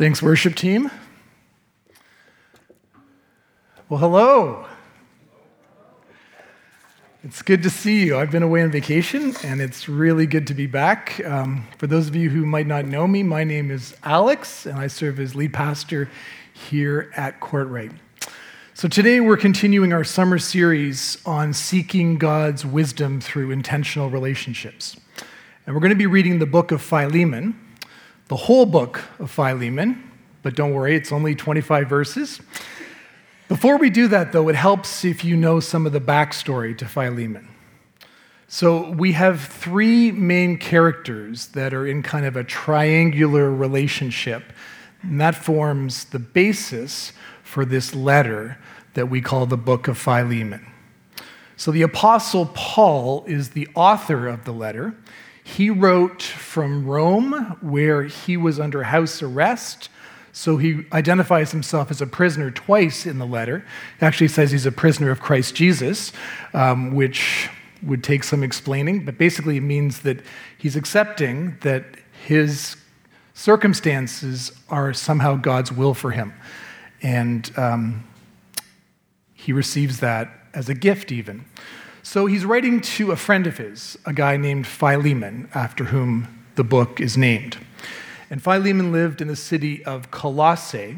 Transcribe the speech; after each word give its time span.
Thanks, 0.00 0.22
worship 0.22 0.54
team. 0.54 0.90
Well, 3.90 4.00
hello. 4.00 4.64
It's 7.22 7.42
good 7.42 7.62
to 7.64 7.68
see 7.68 8.06
you. 8.06 8.16
I've 8.16 8.30
been 8.30 8.42
away 8.42 8.62
on 8.62 8.70
vacation, 8.70 9.34
and 9.44 9.60
it's 9.60 9.90
really 9.90 10.24
good 10.24 10.46
to 10.46 10.54
be 10.54 10.66
back. 10.66 11.22
Um, 11.26 11.66
for 11.76 11.86
those 11.86 12.08
of 12.08 12.16
you 12.16 12.30
who 12.30 12.46
might 12.46 12.66
not 12.66 12.86
know 12.86 13.06
me, 13.06 13.22
my 13.22 13.44
name 13.44 13.70
is 13.70 13.94
Alex, 14.02 14.64
and 14.64 14.78
I 14.78 14.86
serve 14.86 15.20
as 15.20 15.34
lead 15.34 15.52
pastor 15.52 16.08
here 16.54 17.12
at 17.14 17.38
Courtright. 17.38 17.92
So 18.72 18.88
today 18.88 19.20
we're 19.20 19.36
continuing 19.36 19.92
our 19.92 20.04
summer 20.04 20.38
series 20.38 21.18
on 21.26 21.52
seeking 21.52 22.16
God's 22.16 22.64
wisdom 22.64 23.20
through 23.20 23.50
intentional 23.50 24.08
relationships. 24.08 24.96
And 25.66 25.74
we're 25.74 25.82
going 25.82 25.90
to 25.90 25.94
be 25.94 26.06
reading 26.06 26.38
the 26.38 26.46
book 26.46 26.72
of 26.72 26.80
Philemon 26.80 27.54
the 28.30 28.36
whole 28.36 28.64
book 28.64 29.02
of 29.18 29.28
Philemon, 29.28 30.08
but 30.44 30.54
don't 30.54 30.72
worry, 30.72 30.94
it's 30.94 31.10
only 31.10 31.34
25 31.34 31.88
verses. 31.88 32.40
Before 33.48 33.76
we 33.76 33.90
do 33.90 34.06
that, 34.06 34.30
though, 34.30 34.48
it 34.48 34.54
helps 34.54 35.04
if 35.04 35.24
you 35.24 35.36
know 35.36 35.58
some 35.58 35.84
of 35.84 35.90
the 35.90 36.00
backstory 36.00 36.78
to 36.78 36.86
Philemon. 36.86 37.48
So 38.46 38.92
we 38.92 39.12
have 39.12 39.40
three 39.40 40.12
main 40.12 40.58
characters 40.58 41.48
that 41.48 41.74
are 41.74 41.84
in 41.84 42.04
kind 42.04 42.24
of 42.24 42.36
a 42.36 42.44
triangular 42.44 43.50
relationship, 43.50 44.44
and 45.02 45.20
that 45.20 45.34
forms 45.34 46.04
the 46.04 46.20
basis 46.20 47.12
for 47.42 47.64
this 47.64 47.96
letter 47.96 48.58
that 48.94 49.06
we 49.06 49.20
call 49.20 49.46
the 49.46 49.56
book 49.56 49.88
of 49.88 49.98
Philemon. 49.98 50.64
So 51.56 51.72
the 51.72 51.82
Apostle 51.82 52.46
Paul 52.54 53.24
is 53.26 53.50
the 53.50 53.66
author 53.74 54.28
of 54.28 54.44
the 54.44 54.52
letter. 54.52 54.94
He 55.56 55.70
wrote 55.70 56.22
from 56.22 56.86
Rome, 56.86 57.56
where 57.60 58.04
he 58.04 58.36
was 58.36 58.60
under 58.60 58.84
house 58.84 59.22
arrest. 59.22 59.88
So 60.32 60.58
he 60.58 60.86
identifies 60.92 61.50
himself 61.50 61.90
as 61.90 62.00
a 62.00 62.06
prisoner 62.06 62.50
twice 62.50 63.04
in 63.04 63.18
the 63.18 63.26
letter. 63.26 63.64
He 63.98 64.06
actually 64.06 64.28
says 64.28 64.52
he's 64.52 64.66
a 64.66 64.72
prisoner 64.72 65.10
of 65.10 65.20
Christ 65.20 65.54
Jesus, 65.54 66.12
um, 66.54 66.94
which 66.94 67.48
would 67.82 68.04
take 68.04 68.22
some 68.24 68.42
explaining, 68.42 69.04
but 69.04 69.18
basically 69.18 69.56
it 69.56 69.62
means 69.62 70.00
that 70.02 70.20
he's 70.58 70.76
accepting 70.76 71.56
that 71.62 71.84
his 72.24 72.76
circumstances 73.34 74.52
are 74.68 74.92
somehow 74.92 75.34
God's 75.34 75.72
will 75.72 75.94
for 75.94 76.10
him. 76.10 76.32
And 77.02 77.50
um, 77.56 78.06
he 79.34 79.52
receives 79.52 80.00
that 80.00 80.30
as 80.52 80.68
a 80.68 80.74
gift, 80.74 81.10
even. 81.10 81.44
So 82.12 82.26
he's 82.26 82.44
writing 82.44 82.80
to 82.80 83.12
a 83.12 83.16
friend 83.16 83.46
of 83.46 83.58
his, 83.58 83.96
a 84.04 84.12
guy 84.12 84.36
named 84.36 84.66
Philemon, 84.66 85.48
after 85.54 85.84
whom 85.84 86.44
the 86.56 86.64
book 86.64 87.00
is 87.00 87.16
named. 87.16 87.56
And 88.30 88.42
Philemon 88.42 88.90
lived 88.90 89.20
in 89.20 89.28
the 89.28 89.36
city 89.36 89.84
of 89.84 90.10
Colossae. 90.10 90.96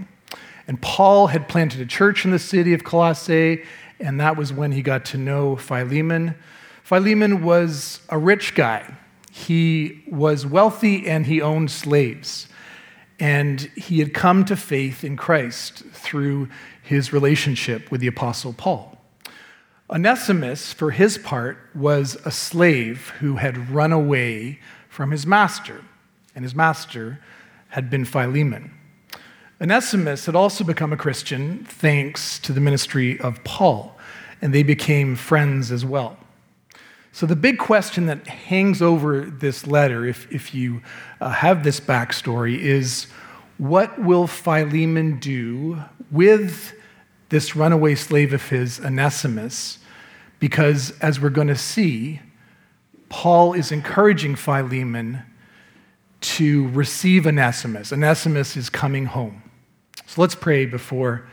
And 0.66 0.80
Paul 0.80 1.26
had 1.26 1.50
planted 1.50 1.82
a 1.82 1.84
church 1.84 2.24
in 2.24 2.30
the 2.30 2.38
city 2.38 2.72
of 2.72 2.82
Colossae, 2.82 3.62
and 4.00 4.18
that 4.20 4.38
was 4.38 4.54
when 4.54 4.72
he 4.72 4.80
got 4.80 5.04
to 5.04 5.18
know 5.18 5.54
Philemon. 5.54 6.34
Philemon 6.82 7.44
was 7.44 8.00
a 8.08 8.16
rich 8.16 8.54
guy. 8.54 8.96
He 9.30 10.02
was 10.10 10.46
wealthy 10.46 11.06
and 11.06 11.26
he 11.26 11.42
owned 11.42 11.70
slaves. 11.70 12.48
And 13.20 13.60
he 13.76 13.98
had 13.98 14.14
come 14.14 14.46
to 14.46 14.56
faith 14.56 15.04
in 15.04 15.18
Christ 15.18 15.84
through 15.92 16.48
his 16.82 17.12
relationship 17.12 17.90
with 17.90 18.00
the 18.00 18.06
Apostle 18.06 18.54
Paul. 18.54 18.91
Onesimus, 19.92 20.72
for 20.72 20.90
his 20.90 21.18
part, 21.18 21.58
was 21.74 22.16
a 22.24 22.30
slave 22.30 23.12
who 23.20 23.36
had 23.36 23.68
run 23.68 23.92
away 23.92 24.58
from 24.88 25.10
his 25.10 25.26
master, 25.26 25.84
and 26.34 26.46
his 26.46 26.54
master 26.54 27.20
had 27.68 27.90
been 27.90 28.06
Philemon. 28.06 28.72
Onesimus 29.60 30.24
had 30.24 30.34
also 30.34 30.64
become 30.64 30.94
a 30.94 30.96
Christian 30.96 31.64
thanks 31.64 32.38
to 32.38 32.54
the 32.54 32.60
ministry 32.60 33.20
of 33.20 33.44
Paul, 33.44 33.98
and 34.40 34.54
they 34.54 34.62
became 34.62 35.14
friends 35.14 35.70
as 35.70 35.84
well. 35.84 36.16
So, 37.12 37.26
the 37.26 37.36
big 37.36 37.58
question 37.58 38.06
that 38.06 38.26
hangs 38.26 38.80
over 38.80 39.20
this 39.20 39.66
letter, 39.66 40.06
if, 40.06 40.26
if 40.32 40.54
you 40.54 40.80
uh, 41.20 41.28
have 41.28 41.64
this 41.64 41.80
backstory, 41.80 42.58
is 42.58 43.08
what 43.58 44.00
will 44.00 44.26
Philemon 44.26 45.18
do 45.18 45.82
with 46.10 46.72
this 47.28 47.54
runaway 47.54 47.94
slave 47.94 48.32
of 48.32 48.48
his, 48.48 48.80
Onesimus? 48.80 49.78
Because 50.42 50.90
as 50.98 51.20
we're 51.20 51.30
going 51.30 51.46
to 51.46 51.56
see, 51.56 52.18
Paul 53.08 53.52
is 53.52 53.70
encouraging 53.70 54.34
Philemon 54.34 55.22
to 56.20 56.66
receive 56.70 57.28
Onesimus. 57.28 57.92
Onesimus 57.92 58.56
is 58.56 58.68
coming 58.68 59.06
home. 59.06 59.44
So 60.04 60.20
let's 60.20 60.34
pray 60.34 60.66
before 60.66 61.28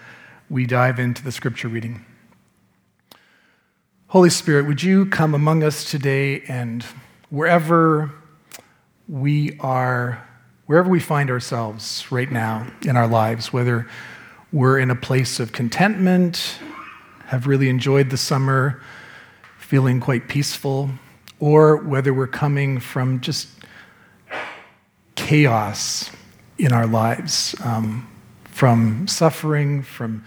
we 0.47 0.67
dive 0.67 0.99
into 0.99 1.23
the 1.23 1.31
scripture 1.31 1.67
reading. 1.67 2.05
Holy 4.09 4.29
Spirit, 4.29 4.67
would 4.67 4.83
you 4.83 5.07
come 5.07 5.33
among 5.33 5.63
us 5.63 5.89
today 5.89 6.41
and 6.41 6.85
wherever 7.31 8.11
we 9.07 9.57
are, 9.59 10.23
wherever 10.67 10.87
we 10.87 10.99
find 10.99 11.31
ourselves 11.31 12.05
right 12.11 12.31
now 12.31 12.71
in 12.83 12.95
our 12.95 13.07
lives, 13.07 13.51
whether 13.51 13.87
we're 14.51 14.77
in 14.77 14.91
a 14.91 14.95
place 14.95 15.39
of 15.39 15.51
contentment, 15.51 16.59
have 17.25 17.47
really 17.47 17.69
enjoyed 17.69 18.11
the 18.11 18.17
summer, 18.17 18.79
feeling 19.69 19.99
quite 19.99 20.27
peaceful, 20.27 20.89
or 21.39 21.77
whether 21.77 22.11
we're 22.11 22.25
coming 22.25 22.79
from 22.79 23.21
just 23.21 23.47
chaos 25.13 26.09
in 26.57 26.73
our 26.73 26.87
lives, 26.87 27.53
um, 27.63 28.09
from 28.45 29.07
suffering, 29.07 29.83
from 29.83 30.25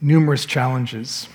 numerous 0.00 0.44
challenges. 0.44 1.28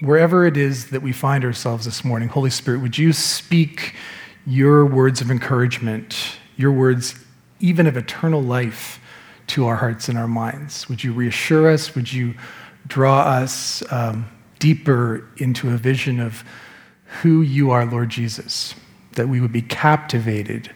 Wherever 0.00 0.44
it 0.44 0.56
is 0.56 0.90
that 0.90 1.00
we 1.00 1.12
find 1.12 1.44
ourselves 1.44 1.84
this 1.84 2.04
morning, 2.04 2.26
Holy 2.26 2.50
Spirit, 2.50 2.80
would 2.80 2.98
you 2.98 3.12
speak 3.12 3.94
your 4.48 4.84
words 4.84 5.20
of 5.20 5.30
encouragement, 5.30 6.38
your 6.56 6.72
words 6.72 7.14
even 7.60 7.86
of 7.86 7.96
eternal 7.96 8.42
life 8.42 8.98
to 9.46 9.68
our 9.68 9.76
hearts 9.76 10.08
and 10.08 10.18
our 10.18 10.26
minds? 10.26 10.88
Would 10.88 11.04
you 11.04 11.12
reassure 11.12 11.70
us? 11.70 11.94
Would 11.94 12.12
you 12.12 12.34
draw 12.88 13.20
us 13.20 13.84
um, 13.92 14.28
deeper 14.58 15.28
into 15.36 15.70
a 15.70 15.76
vision 15.76 16.20
of 16.20 16.44
who 17.22 17.42
you 17.42 17.70
are, 17.70 17.86
Lord 17.86 18.08
Jesus, 18.08 18.74
that 19.12 19.28
we 19.28 19.40
would 19.40 19.52
be 19.52 19.62
captivated 19.62 20.70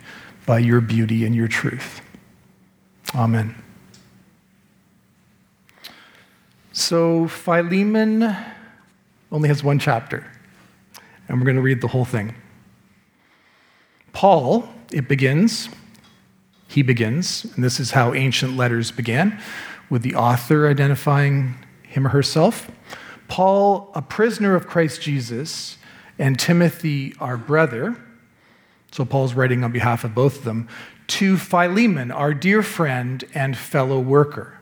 by 0.47 0.59
your 0.59 0.81
beauty 0.81 1.25
and 1.25 1.35
your 1.35 1.49
truth. 1.49 2.01
Amen. 3.15 3.55
So, 6.73 7.27
Philemon 7.27 8.35
only 9.33 9.49
has 9.49 9.63
one 9.63 9.79
chapter, 9.79 10.27
and 11.29 11.39
we're 11.39 11.45
going 11.45 11.57
to 11.57 11.63
read 11.63 11.81
the 11.81 11.89
whole 11.89 12.05
thing. 12.05 12.35
Paul, 14.13 14.69
it 14.93 15.09
begins, 15.09 15.69
he 16.69 16.83
begins, 16.83 17.45
and 17.55 17.65
this 17.65 17.81
is 17.81 17.91
how 17.93 18.15
ancient 18.15 18.57
letters 18.57 18.91
began, 18.91 19.41
with 19.89 20.03
the 20.03 20.15
author 20.15 20.69
identifying 20.69 21.57
him 21.83 22.07
or 22.07 22.11
herself. 22.11 22.71
Paul, 23.31 23.93
a 23.95 24.03
prisoner 24.03 24.57
of 24.57 24.67
Christ 24.67 25.01
Jesus, 25.01 25.79
and 26.19 26.39
Timothy, 26.39 27.15
our 27.21 27.37
brother, 27.37 27.97
so 28.91 29.05
Paul's 29.05 29.35
writing 29.35 29.63
on 29.63 29.71
behalf 29.71 30.03
of 30.03 30.15
both 30.15 30.39
of 30.39 30.45
them, 30.45 30.69
to 31.07 31.39
Philemon, 31.39 32.11
our 32.11 32.35
dear 32.35 32.61
friend 32.63 33.25
and 33.33 33.57
fellow 33.57 34.01
worker. 34.01 34.61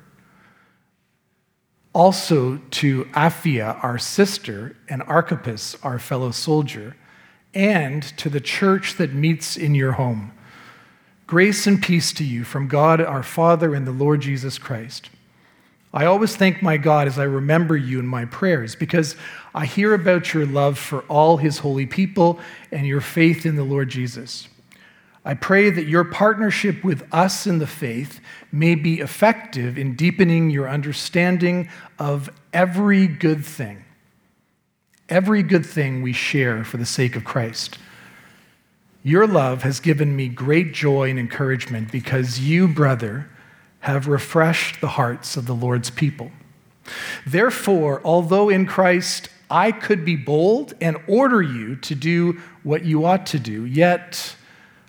Also 1.94 2.58
to 2.70 3.06
Apphia, 3.06 3.82
our 3.82 3.98
sister, 3.98 4.76
and 4.86 5.02
Archippus, 5.04 5.74
our 5.82 5.98
fellow 5.98 6.30
soldier, 6.30 6.94
and 7.54 8.02
to 8.18 8.28
the 8.28 8.40
church 8.40 8.98
that 8.98 9.14
meets 9.14 9.56
in 9.56 9.74
your 9.74 9.92
home. 9.92 10.30
Grace 11.26 11.66
and 11.66 11.82
peace 11.82 12.12
to 12.12 12.24
you 12.24 12.44
from 12.44 12.68
God 12.68 13.00
our 13.00 13.22
Father 13.22 13.74
and 13.74 13.86
the 13.86 13.92
Lord 13.92 14.20
Jesus 14.20 14.58
Christ. 14.58 15.08
I 15.92 16.04
always 16.04 16.36
thank 16.36 16.62
my 16.62 16.76
God 16.76 17.06
as 17.06 17.18
I 17.18 17.24
remember 17.24 17.76
you 17.76 17.98
in 17.98 18.06
my 18.06 18.26
prayers 18.26 18.74
because 18.74 19.16
I 19.54 19.64
hear 19.64 19.94
about 19.94 20.34
your 20.34 20.44
love 20.44 20.78
for 20.78 21.00
all 21.02 21.38
his 21.38 21.58
holy 21.58 21.86
people 21.86 22.38
and 22.70 22.86
your 22.86 23.00
faith 23.00 23.46
in 23.46 23.56
the 23.56 23.64
Lord 23.64 23.88
Jesus. 23.88 24.48
I 25.24 25.34
pray 25.34 25.70
that 25.70 25.86
your 25.86 26.04
partnership 26.04 26.84
with 26.84 27.06
us 27.12 27.46
in 27.46 27.58
the 27.58 27.66
faith 27.66 28.20
may 28.52 28.74
be 28.74 29.00
effective 29.00 29.78
in 29.78 29.96
deepening 29.96 30.50
your 30.50 30.68
understanding 30.68 31.68
of 31.98 32.30
every 32.52 33.06
good 33.06 33.44
thing, 33.44 33.84
every 35.08 35.42
good 35.42 35.66
thing 35.66 36.02
we 36.02 36.12
share 36.12 36.64
for 36.64 36.76
the 36.76 36.86
sake 36.86 37.16
of 37.16 37.24
Christ. 37.24 37.78
Your 39.02 39.26
love 39.26 39.62
has 39.62 39.80
given 39.80 40.16
me 40.16 40.28
great 40.28 40.72
joy 40.74 41.10
and 41.10 41.18
encouragement 41.18 41.90
because 41.90 42.40
you, 42.40 42.68
brother, 42.68 43.28
have 43.80 44.08
refreshed 44.08 44.80
the 44.80 44.88
hearts 44.88 45.36
of 45.36 45.46
the 45.46 45.54
Lord's 45.54 45.90
people. 45.90 46.30
Therefore, 47.26 48.00
although 48.04 48.48
in 48.48 48.66
Christ 48.66 49.28
I 49.50 49.72
could 49.72 50.04
be 50.04 50.16
bold 50.16 50.74
and 50.80 50.98
order 51.06 51.40
you 51.40 51.76
to 51.76 51.94
do 51.94 52.40
what 52.62 52.84
you 52.84 53.04
ought 53.04 53.26
to 53.26 53.38
do, 53.38 53.64
yet 53.64 54.36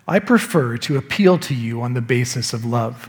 I 0.06 0.18
prefer 0.18 0.76
to 0.78 0.96
appeal 0.96 1.38
to 1.38 1.54
you 1.54 1.80
on 1.82 1.94
the 1.94 2.00
basis 2.00 2.52
of 2.52 2.64
love. 2.64 3.08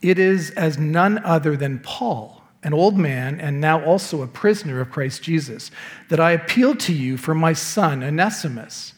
It 0.00 0.18
is 0.18 0.50
as 0.50 0.78
none 0.78 1.18
other 1.24 1.56
than 1.56 1.80
Paul, 1.80 2.42
an 2.62 2.72
old 2.72 2.96
man 2.96 3.40
and 3.40 3.60
now 3.60 3.82
also 3.84 4.22
a 4.22 4.26
prisoner 4.26 4.80
of 4.80 4.90
Christ 4.90 5.22
Jesus, 5.22 5.70
that 6.08 6.20
I 6.20 6.32
appeal 6.32 6.74
to 6.76 6.92
you 6.92 7.16
for 7.16 7.34
my 7.34 7.52
son, 7.52 8.02
Onesimus. 8.02 8.94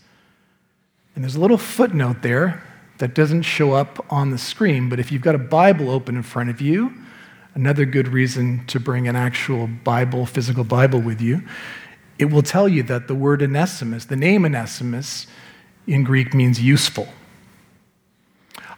And 1.14 1.24
there's 1.24 1.36
a 1.36 1.40
little 1.40 1.58
footnote 1.58 2.22
there 2.22 2.62
that 2.98 3.14
doesn't 3.14 3.42
show 3.42 3.72
up 3.72 4.04
on 4.10 4.30
the 4.30 4.38
screen, 4.38 4.88
but 4.88 4.98
if 4.98 5.12
you've 5.12 5.22
got 5.22 5.34
a 5.34 5.38
Bible 5.38 5.90
open 5.90 6.16
in 6.16 6.22
front 6.22 6.50
of 6.50 6.60
you, 6.60 6.92
another 7.54 7.84
good 7.84 8.08
reason 8.08 8.64
to 8.66 8.80
bring 8.80 9.08
an 9.08 9.16
actual 9.16 9.66
Bible, 9.66 10.26
physical 10.26 10.64
Bible 10.64 11.00
with 11.00 11.20
you, 11.20 11.42
it 12.18 12.26
will 12.26 12.42
tell 12.42 12.68
you 12.68 12.82
that 12.84 13.08
the 13.08 13.14
word 13.14 13.42
Onesimus, 13.42 14.06
the 14.06 14.16
name 14.16 14.44
Onesimus 14.44 15.26
in 15.86 16.04
Greek 16.04 16.34
means 16.34 16.60
useful. 16.60 17.08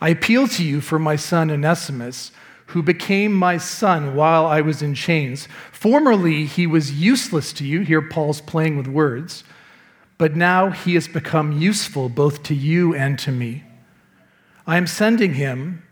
I 0.01 0.11
appeal 0.11 0.47
to 0.49 0.65
you 0.65 0.81
for 0.81 0.99
my 0.99 1.17
son 1.17 1.51
Onesimus, 1.51 2.33
who 2.67 2.83
became 2.83 3.33
my 3.33 3.57
son 3.57 4.15
while 4.15 4.47
I 4.47 4.61
was 4.61 4.83
in 4.83 4.95
chains. 4.95 5.49
Formerly 5.73 6.45
he 6.45 6.67
was 6.67 6.93
useless 6.93 7.53
to 7.55 7.65
you. 7.65 7.81
Here 7.81 8.03
Paul's 8.03 8.41
playing 8.41 8.77
with 8.77 8.87
words. 8.87 9.43
But 10.19 10.37
now 10.37 10.71
he 10.71 10.95
has 10.95 11.09
become 11.09 11.53
useful 11.53 12.09
both 12.09 12.43
to 12.45 12.55
you 12.55 12.95
and 12.95 13.19
to 13.21 13.33
me. 13.33 13.65
I 14.69 14.77
am 14.77 14.87
sending 14.87 15.33
him, 15.33 15.83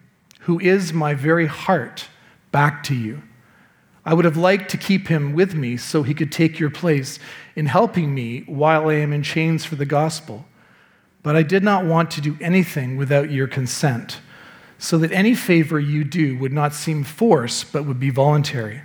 who 0.40 0.60
is 0.60 0.92
my 0.92 1.14
very 1.14 1.46
heart, 1.46 2.08
back 2.52 2.82
to 2.84 2.94
you. 2.94 3.22
I 4.04 4.12
would 4.12 4.26
have 4.26 4.36
liked 4.36 4.70
to 4.70 4.76
keep 4.76 5.08
him 5.08 5.32
with 5.32 5.54
me 5.54 5.78
so 5.78 6.02
he 6.02 6.12
could 6.12 6.30
take 6.30 6.60
your 6.60 6.68
place 6.68 7.18
in 7.56 7.64
helping 7.64 8.14
me 8.14 8.40
while 8.40 8.90
I 8.90 8.96
am 8.96 9.14
in 9.14 9.22
chains 9.22 9.64
for 9.64 9.76
the 9.76 9.86
gospel. 9.86 10.44
But 11.22 11.36
I 11.36 11.42
did 11.42 11.62
not 11.62 11.86
want 11.86 12.10
to 12.12 12.20
do 12.20 12.36
anything 12.38 12.98
without 12.98 13.30
your 13.30 13.46
consent, 13.46 14.20
so 14.76 14.98
that 14.98 15.10
any 15.10 15.34
favor 15.34 15.80
you 15.80 16.04
do 16.04 16.36
would 16.36 16.52
not 16.52 16.74
seem 16.74 17.02
forced, 17.02 17.72
but 17.72 17.86
would 17.86 17.98
be 17.98 18.10
voluntary. 18.10 18.82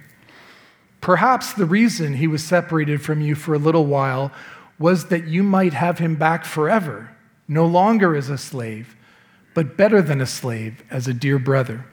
Perhaps 1.01 1.51
the 1.51 1.65
reason 1.65 2.13
he 2.13 2.27
was 2.27 2.45
separated 2.45 3.01
from 3.01 3.19
you 3.19 3.35
for 3.35 3.53
a 3.53 3.59
little 3.59 3.87
while 3.87 4.31
was 4.79 5.09
that 5.09 5.27
you 5.27 5.43
might 5.43 5.73
have 5.73 5.99
him 5.99 6.15
back 6.15 6.45
forever, 6.45 7.13
no 7.49 7.65
longer 7.65 8.15
as 8.15 8.29
a 8.29 8.37
slave 8.37 8.95
but 9.53 9.77
better 9.77 10.01
than 10.01 10.21
a 10.21 10.25
slave, 10.25 10.83
as 10.89 11.07
a 11.07 11.13
dear 11.13 11.39
brother. 11.39 11.85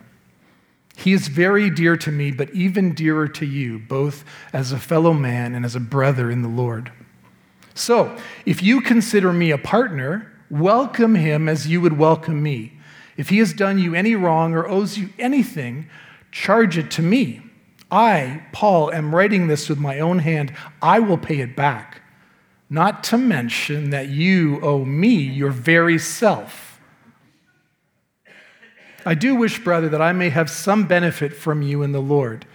He 0.97 1.13
is 1.13 1.29
very 1.29 1.71
dear 1.71 1.97
to 1.97 2.11
me, 2.11 2.33
but 2.33 2.51
even 2.51 2.93
dearer 2.93 3.29
to 3.29 3.47
you, 3.47 3.79
both 3.79 4.25
as 4.53 4.73
a 4.73 4.79
fellow 4.79 5.13
man 5.13 5.55
and 5.55 5.65
as 5.65 5.77
a 5.77 5.81
brother 5.81 6.31
in 6.31 6.43
the 6.43 6.49
Lord. 6.49 6.91
So, 7.75 8.17
if 8.45 8.63
you 8.63 8.81
consider 8.81 9.33
me 9.33 9.53
a 9.53 9.59
partner, 9.59 10.33
welcome 10.51 11.15
him 11.15 11.49
as 11.49 11.69
you 11.69 11.81
would 11.81 11.97
welcome 11.97 12.43
me. 12.43 12.73
If 13.17 13.29
he 13.29 13.39
has 13.39 13.53
done 13.53 13.79
you 13.79 13.95
any 13.95 14.17
wrong 14.17 14.55
or 14.55 14.67
owes 14.67 14.99
you 14.99 15.11
anything, 15.19 15.89
charge 16.33 16.77
it 16.77 16.91
to 16.93 17.03
me. 17.03 17.43
I, 17.91 18.43
Paul, 18.53 18.93
am 18.93 19.15
writing 19.15 19.47
this 19.47 19.69
with 19.69 19.79
my 19.79 20.01
own 20.01 20.19
hand. 20.19 20.53
I 20.83 20.99
will 20.99 21.19
pay 21.19 21.39
it 21.39 21.55
back. 21.55 22.03
Not 22.69 23.03
to 23.05 23.17
mention 23.17 23.91
that 23.91 24.09
you 24.09 24.61
owe 24.61 24.85
me 24.85 25.15
your 25.15 25.51
very 25.51 25.99
self. 25.99 26.68
I 29.07 29.15
do 29.15 29.35
wish, 29.35 29.63
brother, 29.63 29.89
that 29.89 30.03
I 30.03 30.13
may 30.13 30.31
have 30.31 30.51
some 30.51 30.87
benefit 30.87 31.33
from 31.33 31.63
you 31.63 31.83
in 31.83 31.93
the 31.93 32.01
Lord. 32.01 32.47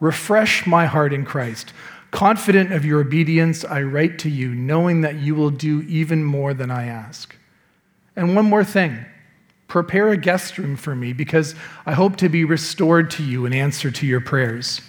Refresh 0.00 0.66
my 0.66 0.86
heart 0.86 1.12
in 1.12 1.24
Christ. 1.24 1.72
Confident 2.10 2.72
of 2.72 2.84
your 2.84 3.00
obedience, 3.00 3.64
I 3.64 3.82
write 3.82 4.18
to 4.20 4.30
you, 4.30 4.54
knowing 4.54 5.00
that 5.00 5.16
you 5.16 5.34
will 5.34 5.50
do 5.50 5.82
even 5.82 6.22
more 6.22 6.54
than 6.54 6.70
I 6.70 6.86
ask. 6.86 7.36
And 8.14 8.36
one 8.36 8.44
more 8.44 8.64
thing 8.64 9.04
prepare 9.66 10.10
a 10.10 10.16
guest 10.16 10.56
room 10.56 10.76
for 10.76 10.94
me, 10.94 11.12
because 11.12 11.56
I 11.84 11.94
hope 11.94 12.16
to 12.16 12.28
be 12.28 12.44
restored 12.44 13.10
to 13.12 13.24
you 13.24 13.44
in 13.44 13.52
answer 13.52 13.90
to 13.90 14.06
your 14.06 14.20
prayers. 14.20 14.80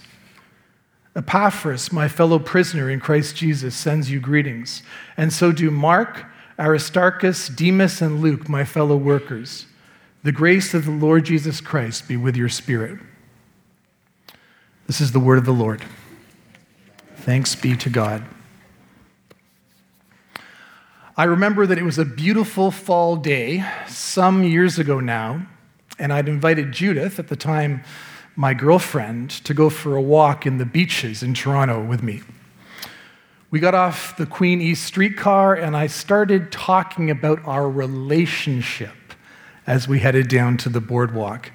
Epaphras, 1.15 1.91
my 1.91 2.07
fellow 2.07 2.37
prisoner 2.37 2.89
in 2.91 2.99
Christ 2.99 3.35
Jesus, 3.35 3.73
sends 3.73 4.11
you 4.11 4.19
greetings, 4.19 4.83
and 5.17 5.33
so 5.33 5.51
do 5.51 5.71
Mark, 5.71 6.25
Aristarchus, 6.59 7.47
Demas, 7.47 8.01
and 8.01 8.21
Luke, 8.21 8.47
my 8.47 8.63
fellow 8.63 8.97
workers. 8.97 9.65
The 10.25 10.31
grace 10.31 10.73
of 10.73 10.85
the 10.85 10.91
Lord 10.91 11.25
Jesus 11.25 11.61
Christ 11.61 12.07
be 12.07 12.17
with 12.17 12.35
your 12.35 12.49
spirit. 12.49 12.97
This 14.87 14.99
is 14.99 15.11
the 15.11 15.19
word 15.19 15.37
of 15.37 15.45
the 15.45 15.51
Lord. 15.51 15.83
Thanks 17.17 17.53
be 17.53 17.77
to 17.77 17.91
God. 17.91 18.25
I 21.15 21.25
remember 21.25 21.67
that 21.67 21.77
it 21.77 21.83
was 21.83 21.99
a 21.99 22.05
beautiful 22.05 22.71
fall 22.71 23.17
day 23.17 23.63
some 23.87 24.43
years 24.43 24.79
ago 24.79 24.99
now, 24.99 25.45
and 25.99 26.11
I'd 26.11 26.27
invited 26.27 26.71
Judith, 26.71 27.19
at 27.19 27.27
the 27.27 27.35
time 27.35 27.83
my 28.35 28.55
girlfriend, 28.55 29.29
to 29.29 29.53
go 29.53 29.69
for 29.69 29.95
a 29.95 30.01
walk 30.01 30.47
in 30.47 30.57
the 30.57 30.65
beaches 30.65 31.21
in 31.21 31.35
Toronto 31.35 31.85
with 31.85 32.01
me. 32.01 32.23
We 33.51 33.59
got 33.59 33.75
off 33.75 34.17
the 34.17 34.25
Queen 34.25 34.59
East 34.59 34.85
streetcar, 34.85 35.53
and 35.53 35.77
I 35.77 35.85
started 35.85 36.51
talking 36.51 37.11
about 37.11 37.45
our 37.45 37.69
relationship 37.69 39.04
as 39.67 39.87
we 39.87 39.99
headed 39.99 40.27
down 40.27 40.57
to 40.57 40.69
the 40.69 40.81
boardwalk. 40.81 41.51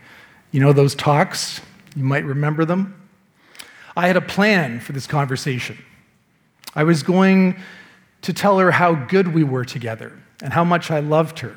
You 0.50 0.60
know 0.60 0.72
those 0.72 0.94
talks? 0.94 1.60
You 1.94 2.04
might 2.04 2.24
remember 2.24 2.64
them. 2.64 3.08
I 3.96 4.06
had 4.06 4.16
a 4.16 4.20
plan 4.20 4.80
for 4.80 4.92
this 4.92 5.06
conversation. 5.06 5.78
I 6.74 6.84
was 6.84 7.02
going 7.02 7.60
to 8.22 8.32
tell 8.32 8.58
her 8.58 8.70
how 8.70 8.94
good 8.94 9.34
we 9.34 9.44
were 9.44 9.64
together 9.64 10.18
and 10.42 10.52
how 10.52 10.64
much 10.64 10.90
I 10.90 11.00
loved 11.00 11.40
her. 11.40 11.56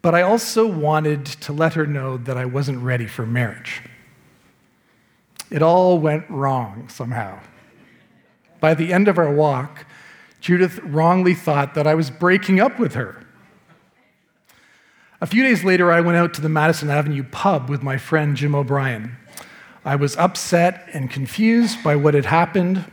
But 0.00 0.14
I 0.14 0.22
also 0.22 0.66
wanted 0.66 1.26
to 1.26 1.52
let 1.52 1.74
her 1.74 1.86
know 1.86 2.16
that 2.18 2.36
I 2.36 2.44
wasn't 2.44 2.78
ready 2.78 3.06
for 3.06 3.26
marriage. 3.26 3.82
It 5.50 5.62
all 5.62 5.98
went 5.98 6.28
wrong 6.28 6.88
somehow. 6.88 7.40
By 8.60 8.74
the 8.74 8.92
end 8.92 9.08
of 9.08 9.18
our 9.18 9.32
walk, 9.32 9.86
Judith 10.40 10.78
wrongly 10.82 11.34
thought 11.34 11.74
that 11.74 11.86
I 11.86 11.94
was 11.94 12.10
breaking 12.10 12.60
up 12.60 12.78
with 12.78 12.94
her. 12.94 13.24
A 15.20 15.26
few 15.26 15.42
days 15.42 15.64
later, 15.64 15.90
I 15.90 16.00
went 16.00 16.16
out 16.16 16.32
to 16.34 16.40
the 16.40 16.48
Madison 16.48 16.90
Avenue 16.90 17.24
pub 17.24 17.68
with 17.68 17.82
my 17.82 17.96
friend 17.96 18.36
Jim 18.36 18.54
O'Brien. 18.54 19.16
I 19.84 19.96
was 19.96 20.16
upset 20.16 20.88
and 20.92 21.10
confused 21.10 21.82
by 21.82 21.96
what 21.96 22.14
had 22.14 22.26
happened. 22.26 22.84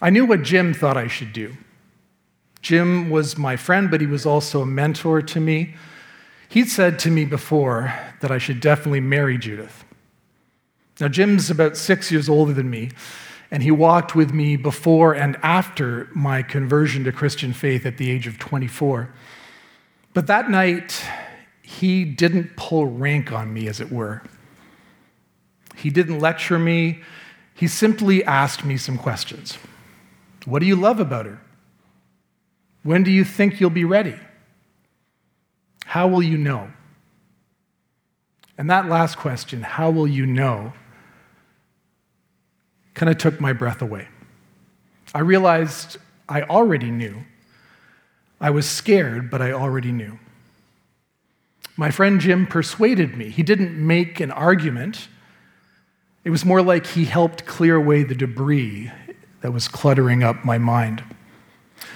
I 0.00 0.10
knew 0.10 0.24
what 0.24 0.42
Jim 0.42 0.72
thought 0.72 0.96
I 0.96 1.08
should 1.08 1.32
do. 1.32 1.56
Jim 2.60 3.10
was 3.10 3.36
my 3.36 3.56
friend, 3.56 3.90
but 3.90 4.00
he 4.00 4.06
was 4.06 4.24
also 4.24 4.62
a 4.62 4.66
mentor 4.66 5.20
to 5.20 5.40
me. 5.40 5.74
He'd 6.48 6.68
said 6.68 7.00
to 7.00 7.10
me 7.10 7.24
before 7.24 7.92
that 8.20 8.30
I 8.30 8.38
should 8.38 8.60
definitely 8.60 9.00
marry 9.00 9.36
Judith. 9.36 9.84
Now, 11.00 11.08
Jim's 11.08 11.50
about 11.50 11.76
six 11.76 12.12
years 12.12 12.28
older 12.28 12.52
than 12.52 12.70
me, 12.70 12.90
and 13.52 13.62
he 13.62 13.70
walked 13.70 14.14
with 14.14 14.32
me 14.32 14.56
before 14.56 15.12
and 15.12 15.36
after 15.42 16.08
my 16.14 16.42
conversion 16.42 17.04
to 17.04 17.12
Christian 17.12 17.52
faith 17.52 17.84
at 17.84 17.98
the 17.98 18.10
age 18.10 18.26
of 18.26 18.38
24. 18.38 19.12
But 20.14 20.26
that 20.26 20.48
night, 20.48 21.04
he 21.60 22.06
didn't 22.06 22.56
pull 22.56 22.86
rank 22.86 23.30
on 23.30 23.52
me, 23.52 23.68
as 23.68 23.78
it 23.78 23.92
were. 23.92 24.22
He 25.76 25.90
didn't 25.90 26.18
lecture 26.18 26.58
me. 26.58 27.02
He 27.54 27.68
simply 27.68 28.24
asked 28.24 28.64
me 28.64 28.78
some 28.78 28.96
questions. 28.96 29.58
What 30.46 30.60
do 30.60 30.66
you 30.66 30.74
love 30.74 30.98
about 30.98 31.26
her? 31.26 31.38
When 32.82 33.02
do 33.02 33.10
you 33.10 33.22
think 33.22 33.60
you'll 33.60 33.68
be 33.68 33.84
ready? 33.84 34.16
How 35.84 36.08
will 36.08 36.22
you 36.22 36.38
know? 36.38 36.72
And 38.56 38.70
that 38.70 38.88
last 38.88 39.18
question, 39.18 39.60
how 39.60 39.90
will 39.90 40.08
you 40.08 40.24
know, 40.24 40.72
kind 42.94 43.10
of 43.10 43.18
took 43.18 43.40
my 43.40 43.52
breath 43.52 43.82
away. 43.82 44.08
I 45.14 45.20
realized 45.20 45.98
I 46.28 46.42
already 46.42 46.90
knew. 46.90 47.24
I 48.40 48.50
was 48.50 48.68
scared, 48.68 49.30
but 49.30 49.40
I 49.40 49.52
already 49.52 49.92
knew. 49.92 50.18
My 51.76 51.90
friend 51.90 52.20
Jim 52.20 52.46
persuaded 52.46 53.16
me. 53.16 53.30
He 53.30 53.42
didn't 53.42 53.74
make 53.74 54.20
an 54.20 54.30
argument. 54.30 55.08
It 56.24 56.30
was 56.30 56.44
more 56.44 56.62
like 56.62 56.86
he 56.86 57.04
helped 57.04 57.46
clear 57.46 57.76
away 57.76 58.02
the 58.02 58.14
debris 58.14 58.90
that 59.40 59.52
was 59.52 59.68
cluttering 59.68 60.22
up 60.22 60.44
my 60.44 60.58
mind. 60.58 61.02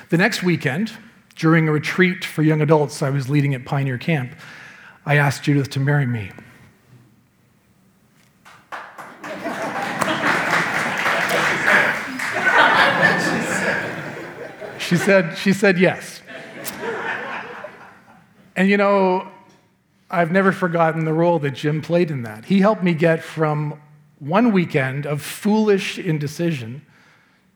The 0.08 0.18
next 0.18 0.42
weekend, 0.42 0.92
during 1.34 1.68
a 1.68 1.72
retreat 1.72 2.24
for 2.24 2.42
young 2.42 2.60
adults 2.60 3.02
I 3.02 3.10
was 3.10 3.28
leading 3.28 3.54
at 3.54 3.64
Pioneer 3.64 3.98
Camp, 3.98 4.34
I 5.04 5.16
asked 5.16 5.42
Judith 5.42 5.70
to 5.70 5.80
marry 5.80 6.06
me. 6.06 6.30
She 14.86 14.96
said, 14.96 15.36
she 15.36 15.52
said 15.52 15.78
yes. 15.78 16.22
And 18.54 18.68
you 18.68 18.76
know, 18.76 19.26
I've 20.08 20.30
never 20.30 20.52
forgotten 20.52 21.04
the 21.04 21.12
role 21.12 21.40
that 21.40 21.50
Jim 21.54 21.82
played 21.82 22.12
in 22.12 22.22
that. 22.22 22.44
He 22.44 22.60
helped 22.60 22.84
me 22.84 22.94
get 22.94 23.20
from 23.20 23.80
one 24.20 24.52
weekend 24.52 25.04
of 25.04 25.22
foolish 25.22 25.98
indecision 25.98 26.86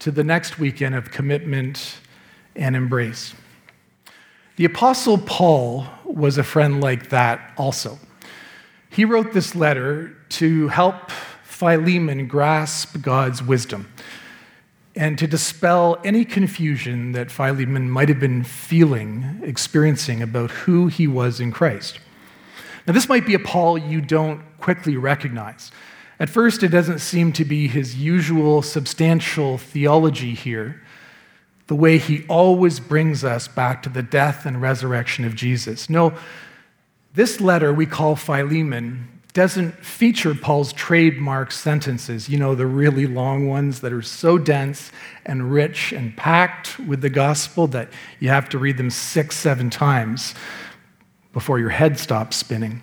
to 0.01 0.11
the 0.11 0.25
next 0.25 0.59
weekend 0.59 0.97
of 0.97 1.13
commitment 1.13 1.99
and 2.57 2.75
embrace. 2.75 3.33
The 4.57 4.65
Apostle 4.65 5.19
Paul 5.19 5.87
was 6.05 6.37
a 6.37 6.43
friend 6.43 6.81
like 6.81 7.11
that 7.11 7.53
also. 7.57 7.97
He 8.91 9.05
wrote 9.05 9.33
this 9.33 9.55
letter 9.55 10.17
to 10.31 10.67
help 10.67 11.13
Philemon 11.45 12.27
grasp 12.27 13.01
God's 13.01 13.41
wisdom 13.41 13.87
and 14.97 15.19
to 15.19 15.27
dispel 15.27 15.99
any 16.05 16.25
confusion 16.25 17.13
that 17.13 17.31
Philemon 17.31 17.91
might 17.91 18.09
have 18.09 18.19
been 18.19 18.43
feeling, 18.43 19.41
experiencing 19.43 20.21
about 20.23 20.51
who 20.51 20.89
he 20.89 21.07
was 21.07 21.41
in 21.41 21.53
Christ. 21.53 22.01
Now, 22.87 22.95
this 22.95 23.09
might 23.09 23.27
be 23.27 23.35
a 23.35 23.39
Paul 23.39 23.79
you 23.79 24.01
don't 24.01 24.43
quickly 24.59 24.97
recognize. 24.97 25.71
At 26.19 26.29
first, 26.29 26.63
it 26.63 26.69
doesn't 26.69 26.99
seem 26.99 27.33
to 27.35 27.45
be 27.45 27.69
his 27.69 27.97
usual 27.97 28.63
substantial 28.63 29.59
theology 29.59 30.35
here, 30.35 30.83
the 31.67 31.77
way 31.77 31.99
he 31.99 32.27
always 32.27 32.81
brings 32.81 33.23
us 33.23 33.47
back 33.47 33.83
to 33.85 33.89
the 33.89 34.03
death 34.03 34.45
and 34.45 34.61
resurrection 34.61 35.25
of 35.25 35.37
Jesus. 35.37 35.89
No, 35.89 36.13
this 37.15 37.41
letter 37.41 37.73
we 37.73 37.87
call 37.87 38.17
Philemon 38.17 39.20
doesn't 39.33 39.73
feature 39.85 40.35
Paul's 40.35 40.73
trademark 40.73 41.53
sentences, 41.53 42.29
you 42.29 42.39
know, 42.39 42.55
the 42.55 42.67
really 42.67 43.07
long 43.07 43.49
ones 43.49 43.81
that 43.81 43.93
are 43.93 44.03
so 44.03 44.39
dense 44.39 44.91
and 45.25 45.53
rich 45.53 45.93
and 45.93 46.17
packed 46.17 46.79
with 46.81 47.01
the 47.01 47.11
gospel 47.11 47.67
that 47.69 47.91
you 48.19 48.29
have 48.29 48.49
to 48.49 48.59
read 48.59 48.77
them 48.77 48.91
six, 48.91 49.37
seven 49.37 49.71
times 49.71 50.35
before 51.33 51.59
your 51.59 51.71
head 51.71 51.99
stops 51.99 52.37
spinning. 52.37 52.83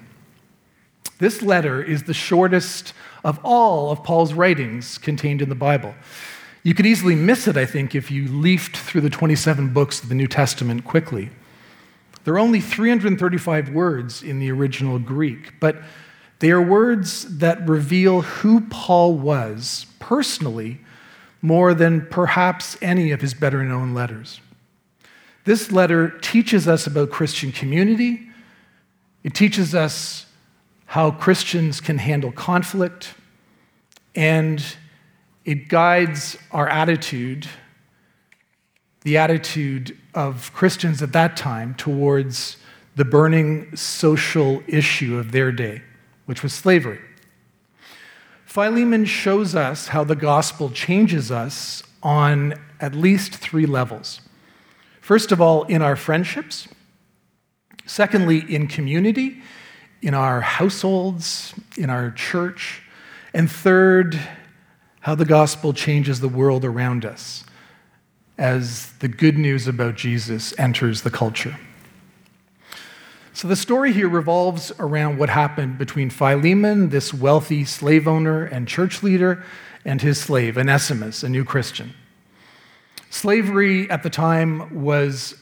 This 1.19 1.41
letter 1.41 1.81
is 1.81 2.03
the 2.03 2.13
shortest 2.13 2.93
of 3.23 3.39
all 3.43 3.91
of 3.91 4.03
Paul's 4.03 4.33
writings 4.33 4.97
contained 4.97 5.41
in 5.41 5.49
the 5.49 5.55
Bible. 5.55 5.95
You 6.63 6.73
could 6.73 6.85
easily 6.85 7.15
miss 7.15 7.47
it, 7.47 7.57
I 7.57 7.65
think, 7.65 7.95
if 7.95 8.11
you 8.11 8.27
leafed 8.27 8.77
through 8.77 9.01
the 9.01 9.09
27 9.09 9.73
books 9.73 10.03
of 10.03 10.09
the 10.09 10.15
New 10.15 10.27
Testament 10.27 10.85
quickly. 10.85 11.29
There 12.23 12.33
are 12.33 12.39
only 12.39 12.59
335 12.59 13.69
words 13.69 14.21
in 14.21 14.39
the 14.39 14.51
original 14.51 14.99
Greek, 14.99 15.59
but 15.59 15.77
they 16.39 16.51
are 16.51 16.61
words 16.61 17.37
that 17.37 17.67
reveal 17.67 18.21
who 18.21 18.61
Paul 18.61 19.15
was 19.15 19.87
personally 19.99 20.79
more 21.41 21.73
than 21.73 22.05
perhaps 22.07 22.77
any 22.81 23.11
of 23.11 23.21
his 23.21 23.33
better 23.33 23.63
known 23.63 23.93
letters. 23.93 24.39
This 25.45 25.71
letter 25.71 26.09
teaches 26.19 26.67
us 26.67 26.85
about 26.85 27.09
Christian 27.09 27.51
community. 27.51 28.29
It 29.23 29.33
teaches 29.33 29.73
us 29.73 30.25
how 30.87 31.11
Christians 31.11 31.81
can 31.81 31.97
handle 31.97 32.31
conflict, 32.31 33.13
and 34.15 34.63
it 35.43 35.69
guides 35.69 36.37
our 36.51 36.67
attitude, 36.67 37.47
the 39.01 39.17
attitude 39.17 39.97
of 40.13 40.51
Christians 40.53 41.01
at 41.01 41.13
that 41.13 41.35
time 41.35 41.73
towards 41.75 42.57
the 42.95 43.05
burning 43.05 43.75
social 43.75 44.61
issue 44.67 45.17
of 45.17 45.31
their 45.31 45.51
day 45.51 45.81
which 46.27 46.43
was 46.43 46.53
slavery. 46.53 46.99
Philemon 48.45 49.05
shows 49.05 49.55
us 49.55 49.87
how 49.87 50.03
the 50.03 50.15
gospel 50.15 50.69
changes 50.69 51.31
us 51.31 51.83
on 52.03 52.53
at 52.79 52.93
least 52.93 53.35
three 53.35 53.65
levels. 53.65 54.21
First 55.01 55.31
of 55.31 55.41
all, 55.41 55.63
in 55.63 55.81
our 55.81 55.95
friendships. 55.95 56.67
Secondly, 57.85 58.39
in 58.53 58.67
community, 58.67 59.41
in 60.01 60.13
our 60.13 60.41
households, 60.41 61.53
in 61.77 61.89
our 61.89 62.11
church. 62.11 62.83
And 63.33 63.49
third, 63.49 64.19
how 64.99 65.15
the 65.15 65.25
gospel 65.25 65.73
changes 65.73 66.19
the 66.19 66.27
world 66.27 66.65
around 66.65 67.05
us 67.05 67.45
as 68.37 68.91
the 68.99 69.07
good 69.07 69.37
news 69.37 69.67
about 69.67 69.95
Jesus 69.95 70.53
enters 70.59 71.01
the 71.01 71.09
culture. 71.09 71.57
So 73.37 73.47
the 73.47 73.55
story 73.55 73.93
here 73.93 74.09
revolves 74.09 74.71
around 74.79 75.19
what 75.19 75.29
happened 75.29 75.77
between 75.77 76.09
Philemon, 76.09 76.89
this 76.89 77.13
wealthy 77.13 77.65
slave 77.65 78.07
owner 78.07 78.45
and 78.45 78.67
church 78.67 79.03
leader, 79.03 79.43
and 79.85 80.01
his 80.01 80.19
slave, 80.19 80.57
Onesimus, 80.57 81.21
a 81.21 81.29
new 81.29 81.45
Christian. 81.45 81.93
Slavery 83.11 83.87
at 83.91 84.01
the 84.01 84.09
time 84.09 84.83
was 84.83 85.35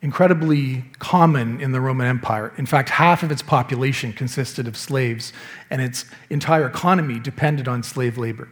incredibly 0.00 0.86
common 1.00 1.60
in 1.60 1.72
the 1.72 1.82
Roman 1.82 2.06
Empire. 2.06 2.50
In 2.56 2.64
fact, 2.64 2.88
half 2.88 3.22
of 3.22 3.30
its 3.30 3.42
population 3.42 4.14
consisted 4.14 4.66
of 4.66 4.74
slaves, 4.74 5.34
and 5.68 5.82
its 5.82 6.06
entire 6.30 6.66
economy 6.66 7.20
depended 7.20 7.68
on 7.68 7.82
slave 7.82 8.16
labor. 8.16 8.48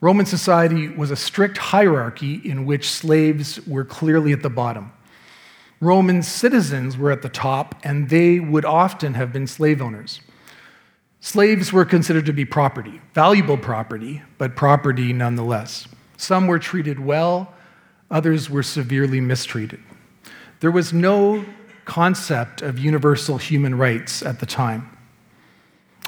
Roman 0.00 0.24
society 0.24 0.88
was 0.88 1.10
a 1.10 1.16
strict 1.16 1.58
hierarchy 1.58 2.36
in 2.36 2.64
which 2.64 2.88
slaves 2.88 3.60
were 3.66 3.84
clearly 3.84 4.32
at 4.32 4.40
the 4.40 4.48
bottom. 4.48 4.92
Roman 5.82 6.22
citizens 6.22 6.96
were 6.96 7.10
at 7.10 7.22
the 7.22 7.28
top, 7.28 7.74
and 7.82 8.08
they 8.08 8.38
would 8.38 8.64
often 8.64 9.14
have 9.14 9.32
been 9.32 9.48
slave 9.48 9.82
owners. 9.82 10.20
Slaves 11.18 11.72
were 11.72 11.84
considered 11.84 12.24
to 12.26 12.32
be 12.32 12.44
property, 12.44 13.00
valuable 13.14 13.56
property, 13.56 14.22
but 14.38 14.54
property 14.54 15.12
nonetheless. 15.12 15.88
Some 16.16 16.46
were 16.46 16.60
treated 16.60 17.00
well, 17.00 17.52
others 18.12 18.48
were 18.48 18.62
severely 18.62 19.20
mistreated. 19.20 19.80
There 20.60 20.70
was 20.70 20.92
no 20.92 21.44
concept 21.84 22.62
of 22.62 22.78
universal 22.78 23.38
human 23.38 23.74
rights 23.76 24.22
at 24.22 24.38
the 24.38 24.46
time. 24.46 24.96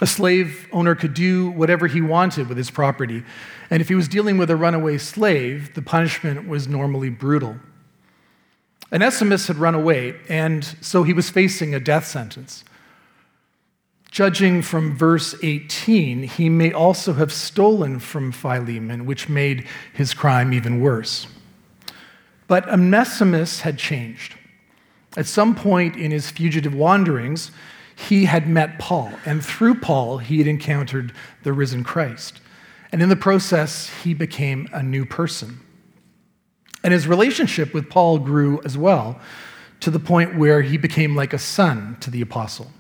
A 0.01 0.07
slave 0.07 0.69
owner 0.71 0.95
could 0.95 1.15
do 1.15 1.51
whatever 1.51 1.89
he 1.89 2.01
wanted 2.01 2.49
with 2.49 2.59
his 2.59 2.71
property, 2.71 3.25
and 3.71 3.83
if 3.83 3.89
he 3.89 3.97
was 3.97 4.07
dealing 4.07 4.39
with 4.39 4.51
a 4.51 4.57
runaway 4.57 4.99
slave, 4.99 5.75
the 5.75 5.83
punishment 5.83 6.47
was 6.47 6.69
normally 6.69 7.11
brutal. 7.11 7.57
Onesimus 8.95 9.49
had 9.49 9.57
run 9.57 9.75
away, 9.75 10.15
and 10.29 10.65
so 10.81 11.03
he 11.03 11.13
was 11.13 11.29
facing 11.29 11.75
a 11.75 11.81
death 11.81 12.07
sentence. 12.07 12.65
Judging 14.13 14.63
from 14.63 14.97
verse 14.97 15.35
18, 15.43 16.23
he 16.23 16.49
may 16.49 16.73
also 16.73 17.15
have 17.15 17.33
stolen 17.33 17.99
from 17.99 18.31
Philemon, 18.31 19.05
which 19.05 19.29
made 19.29 19.67
his 19.93 20.15
crime 20.15 20.53
even 20.53 20.81
worse. 20.81 21.27
But 22.47 22.69
Onesimus 22.69 23.63
had 23.63 23.77
changed. 23.77 24.37
At 25.17 25.27
some 25.27 25.57
point 25.57 25.97
in 25.97 26.13
his 26.13 26.31
fugitive 26.31 26.75
wanderings, 26.75 27.51
he 27.97 28.27
had 28.27 28.49
met 28.49 28.79
Paul, 28.79 29.13
and 29.27 29.45
through 29.45 29.81
Paul, 29.81 30.19
he 30.19 30.39
had 30.39 30.47
encountered 30.47 31.13
the 31.43 31.53
risen 31.53 31.83
Christ. 31.83 32.41
And 32.93 33.03
in 33.03 33.09
the 33.09 33.17
process, 33.17 33.91
he 34.05 34.15
became 34.15 34.69
a 34.73 34.85
new 34.85 35.05
person. 35.05 35.59
And 36.85 36.93
his 36.93 37.09
relationship 37.09 37.75
with 37.75 37.91
Paul 37.91 38.19
grew 38.19 38.61
as 38.65 38.79
well 38.79 39.19
to 39.81 39.91
the 39.91 39.99
point 39.99 40.37
where 40.37 40.63
he 40.63 40.77
became 40.77 41.17
like 41.17 41.33
a 41.33 41.39
son 41.39 41.97
to 42.01 42.11
the 42.11 42.21
apostle. 42.21 42.71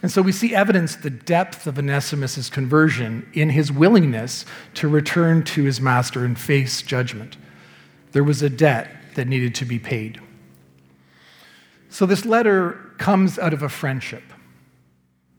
And 0.00 0.12
so 0.12 0.22
we 0.22 0.30
see 0.30 0.54
evidence 0.54 0.94
the 0.94 1.10
depth 1.10 1.66
of 1.66 1.76
Onesimus' 1.76 2.48
conversion 2.48 3.28
in 3.32 3.50
his 3.50 3.72
willingness 3.72 4.44
to 4.74 4.86
return 4.86 5.42
to 5.42 5.64
his 5.64 5.80
master 5.80 6.24
and 6.24 6.38
face 6.38 6.82
judgment. 6.82 7.36
There 8.12 8.22
was 8.22 8.42
a 8.42 8.48
debt 8.48 8.90
that 9.16 9.26
needed 9.26 9.56
to 9.56 9.64
be 9.64 9.80
paid. 9.80 10.20
So 11.90 12.06
this 12.06 12.24
letter 12.24 12.92
comes 12.98 13.40
out 13.40 13.52
of 13.52 13.62
a 13.62 13.68
friendship. 13.68 14.22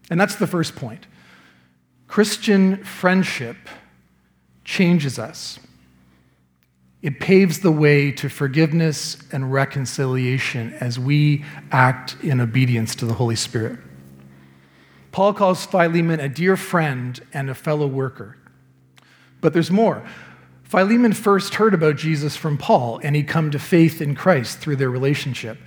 And 0.10 0.20
that's 0.20 0.36
the 0.36 0.48
first 0.48 0.76
point. 0.76 1.08
Christian 2.08 2.84
friendship 2.84 3.56
changes 4.66 5.18
us. 5.18 5.60
It 7.02 7.20
paves 7.20 7.60
the 7.60 7.72
way 7.72 8.12
to 8.14 8.30
forgiveness 8.30 9.18
and 9.32 9.54
reconciliation 9.54 10.74
as 10.76 11.00
we 11.00 11.46
act 11.72 12.18
in 12.22 12.42
obedience 12.42 12.94
to 12.96 13.06
the 13.06 13.14
Holy 13.14 13.38
Spirit. 13.38 13.80
Paul 15.12 15.34
calls 15.34 15.66
Philemon 15.66 16.20
a 16.20 16.30
dear 16.30 16.58
friend 16.58 17.20
and 17.34 17.50
a 17.50 17.56
fellow 17.56 17.88
worker. 17.88 18.38
But 19.42 19.54
there's 19.54 19.72
more. 19.72 20.06
Philemon 20.64 21.14
first 21.14 21.56
heard 21.56 21.74
about 21.74 21.96
Jesus 21.96 22.36
from 22.36 22.58
Paul, 22.58 23.00
and 23.02 23.16
he 23.16 23.24
come 23.24 23.50
to 23.52 23.60
faith 23.60 24.02
in 24.02 24.14
Christ 24.14 24.60
through 24.60 24.76
their 24.76 24.92
relationship. 24.92 25.58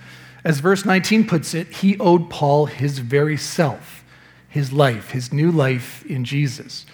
As 0.43 0.59
verse 0.59 0.85
19 0.85 1.27
puts 1.27 1.53
it, 1.53 1.67
he 1.67 1.97
owed 1.99 2.29
Paul 2.29 2.67
his 2.67 2.99
very 2.99 3.37
self, 3.37 4.05
his 4.47 4.71
life, 4.71 5.11
his 5.11 5.33
new 5.33 5.51
life 5.51 6.05
in 6.05 6.23
Jesus. 6.23 6.85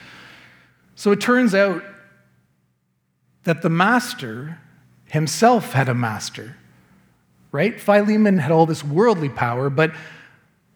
So 0.95 1.11
it 1.11 1.21
turns 1.21 1.53
out 1.53 1.83
that 3.43 3.61
the 3.61 3.69
master 3.69 4.59
himself 5.05 5.73
had 5.73 5.89
a 5.89 5.93
master, 5.93 6.57
right? 7.51 7.79
Philemon 7.79 8.37
had 8.39 8.51
all 8.51 8.65
this 8.65 8.83
worldly 8.83 9.29
power, 9.29 9.69
but 9.69 9.91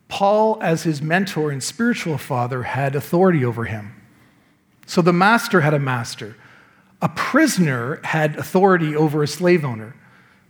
Paul, 0.08 0.60
as 0.62 0.84
his 0.84 1.02
mentor 1.02 1.52
and 1.52 1.64
spiritual 1.64 2.18
father, 2.18 2.64
had 2.64 2.96
authority 2.96 3.44
over 3.44 3.66
him. 3.66 3.94
So 4.86 5.02
the 5.02 5.14
master 5.14 5.62
had 5.62 5.74
a 5.74 5.80
master. 5.80 6.36
A 7.02 7.10
prisoner 7.10 8.00
had 8.04 8.36
authority 8.38 8.96
over 8.96 9.24
a 9.24 9.28
slave 9.28 9.66
owner. 9.66 9.96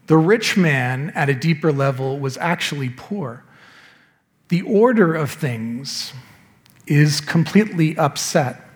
The 0.08 0.18
rich 0.18 0.58
man, 0.58 1.12
at 1.16 1.30
a 1.30 1.34
deeper 1.34 1.72
level, 1.72 2.20
was 2.20 2.38
actually 2.38 2.90
poor. 2.90 3.44
The 4.50 4.62
order 4.64 5.16
of 5.16 5.32
things 5.32 6.14
is 6.86 7.22
completely 7.22 7.98
upset. 7.98 8.70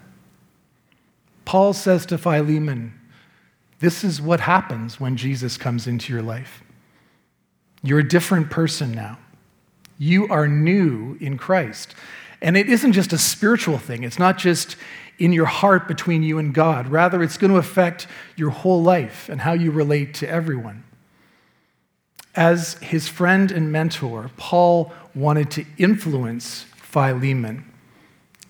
Paul 1.43 1.73
says 1.73 2.05
to 2.07 2.17
Philemon, 2.17 2.96
This 3.79 4.03
is 4.03 4.21
what 4.21 4.39
happens 4.39 4.99
when 4.99 5.17
Jesus 5.17 5.57
comes 5.57 5.87
into 5.87 6.11
your 6.11 6.23
life. 6.23 6.63
You're 7.83 7.99
a 7.99 8.07
different 8.07 8.49
person 8.49 8.91
now. 8.91 9.19
You 9.99 10.27
are 10.29 10.47
new 10.47 11.17
in 11.19 11.37
Christ. 11.37 11.95
And 12.41 12.57
it 12.57 12.69
isn't 12.69 12.93
just 12.93 13.13
a 13.13 13.17
spiritual 13.17 13.77
thing, 13.77 14.03
it's 14.03 14.19
not 14.19 14.37
just 14.37 14.75
in 15.19 15.33
your 15.33 15.45
heart 15.45 15.87
between 15.87 16.21
you 16.21 16.37
and 16.37 16.53
God. 16.53 16.87
Rather, 16.87 17.23
it's 17.23 17.37
going 17.37 17.51
to 17.51 17.57
affect 17.57 18.05
your 18.35 18.51
whole 18.51 18.83
life 18.83 19.29
and 19.29 19.41
how 19.41 19.53
you 19.53 19.71
relate 19.71 20.13
to 20.15 20.29
everyone. 20.29 20.83
As 22.35 22.75
his 22.75 23.07
friend 23.07 23.51
and 23.51 23.71
mentor, 23.71 24.29
Paul 24.37 24.93
wanted 25.15 25.49
to 25.51 25.65
influence 25.79 26.65
Philemon 26.75 27.65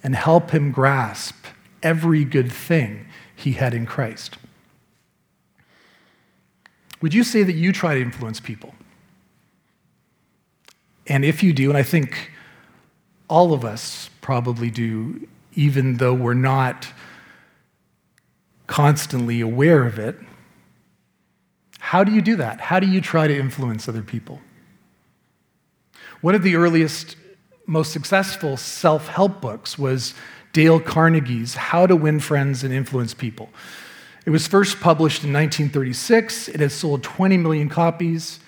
and 0.04 0.14
help 0.14 0.52
him 0.52 0.74
grasp 0.74 1.46
every 1.82 2.26
good 2.26 2.52
thing 2.52 3.06
he 3.34 3.54
had 3.54 3.74
in 3.74 3.86
Christ. 3.86 4.38
Would 7.02 7.14
you 7.14 7.24
say 7.24 7.44
that 7.44 7.54
you 7.54 7.72
try 7.72 7.96
to 7.96 8.02
influence 8.02 8.40
people? 8.40 8.74
And 11.08 11.24
if 11.24 11.44
you 11.44 11.54
do, 11.54 11.70
and 11.70 11.78
I 11.78 11.84
think 11.84 12.32
all 13.30 13.54
of 13.54 13.64
us 13.64 14.10
probably 14.22 14.70
do, 14.70 15.28
even 15.54 15.98
though 15.98 16.14
we're 16.14 16.34
not 16.34 16.88
constantly 18.68 19.42
aware 19.42 19.86
of 19.86 20.00
it, 20.00 20.18
how 21.80 22.04
do 22.04 22.12
you 22.12 22.22
do 22.22 22.36
that? 22.36 22.60
How 22.60 22.80
do 22.80 22.88
you 22.88 23.00
try 23.00 23.28
to 23.28 23.38
influence 23.38 23.88
other 23.88 24.02
people? 24.02 24.42
One 26.22 26.36
of 26.36 26.44
the 26.44 26.56
earliest, 26.56 27.16
most 27.66 27.94
successful 27.94 28.58
self 28.58 29.08
help 29.08 29.40
books 29.40 29.78
was 29.78 30.14
Dale 30.52 30.80
Carnegie's 30.80 31.56
How 31.56 31.88
to 31.88 31.96
Win 31.96 32.20
Friends 32.20 32.64
and 32.64 32.74
Influence 32.74 33.14
People. 33.14 33.50
It 34.28 34.32
was 34.32 34.46
first 34.46 34.82
published 34.82 35.24
in 35.24 35.32
1936. 35.32 36.50
It 36.50 36.60
has 36.60 36.74
sold 36.74 37.02
20 37.02 37.38
million 37.38 37.70
copies. 37.70 38.42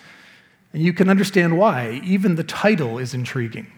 And 0.74 0.84
you 0.84 0.92
can 0.92 1.08
understand 1.08 1.58
why. 1.58 2.02
Even 2.04 2.36
the 2.36 2.44
title 2.44 2.98
is 2.98 3.14
intriguing. 3.14 3.72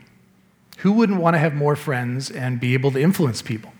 Who 0.80 0.94
wouldn't 0.94 1.22
want 1.22 1.36
to 1.36 1.38
have 1.38 1.54
more 1.54 1.76
friends 1.76 2.32
and 2.32 2.60
be 2.60 2.74
able 2.74 2.90
to 2.94 3.00
influence 3.00 3.44
people? 3.44 3.72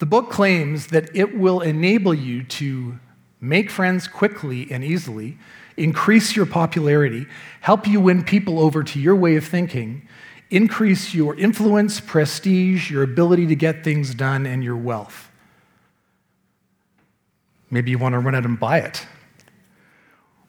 The 0.00 0.06
book 0.06 0.28
claims 0.30 0.88
that 0.88 1.16
it 1.16 1.34
will 1.34 1.62
enable 1.62 2.12
you 2.12 2.44
to 2.44 2.98
make 3.40 3.70
friends 3.70 4.06
quickly 4.06 4.70
and 4.70 4.84
easily, 4.84 5.38
increase 5.78 6.36
your 6.36 6.44
popularity, 6.44 7.24
help 7.62 7.86
you 7.86 8.00
win 8.00 8.22
people 8.22 8.60
over 8.60 8.84
to 8.84 9.00
your 9.00 9.16
way 9.16 9.36
of 9.36 9.46
thinking, 9.46 10.06
increase 10.50 11.14
your 11.14 11.34
influence, 11.38 12.00
prestige, 12.00 12.90
your 12.90 13.02
ability 13.02 13.46
to 13.46 13.56
get 13.56 13.82
things 13.82 14.14
done, 14.14 14.44
and 14.44 14.62
your 14.62 14.76
wealth. 14.76 15.30
Maybe 17.74 17.90
you 17.90 17.98
want 17.98 18.12
to 18.12 18.20
run 18.20 18.36
out 18.36 18.44
and 18.44 18.58
buy 18.58 18.78
it. 18.78 19.04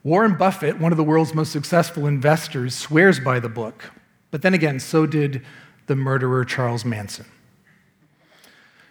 Warren 0.03 0.37
Buffett, 0.37 0.79
one 0.79 0.91
of 0.91 0.97
the 0.97 1.03
world's 1.03 1.33
most 1.33 1.51
successful 1.51 2.05
investors, 2.05 2.75
swears 2.75 3.19
by 3.19 3.39
the 3.39 3.49
book. 3.49 3.91
But 4.29 4.43
then 4.43 4.53
again, 4.53 4.79
so 4.79 5.07
did 5.07 5.43
the 5.87 5.95
murderer 5.95 6.45
Charles 6.45 6.85
Manson. 6.85 7.25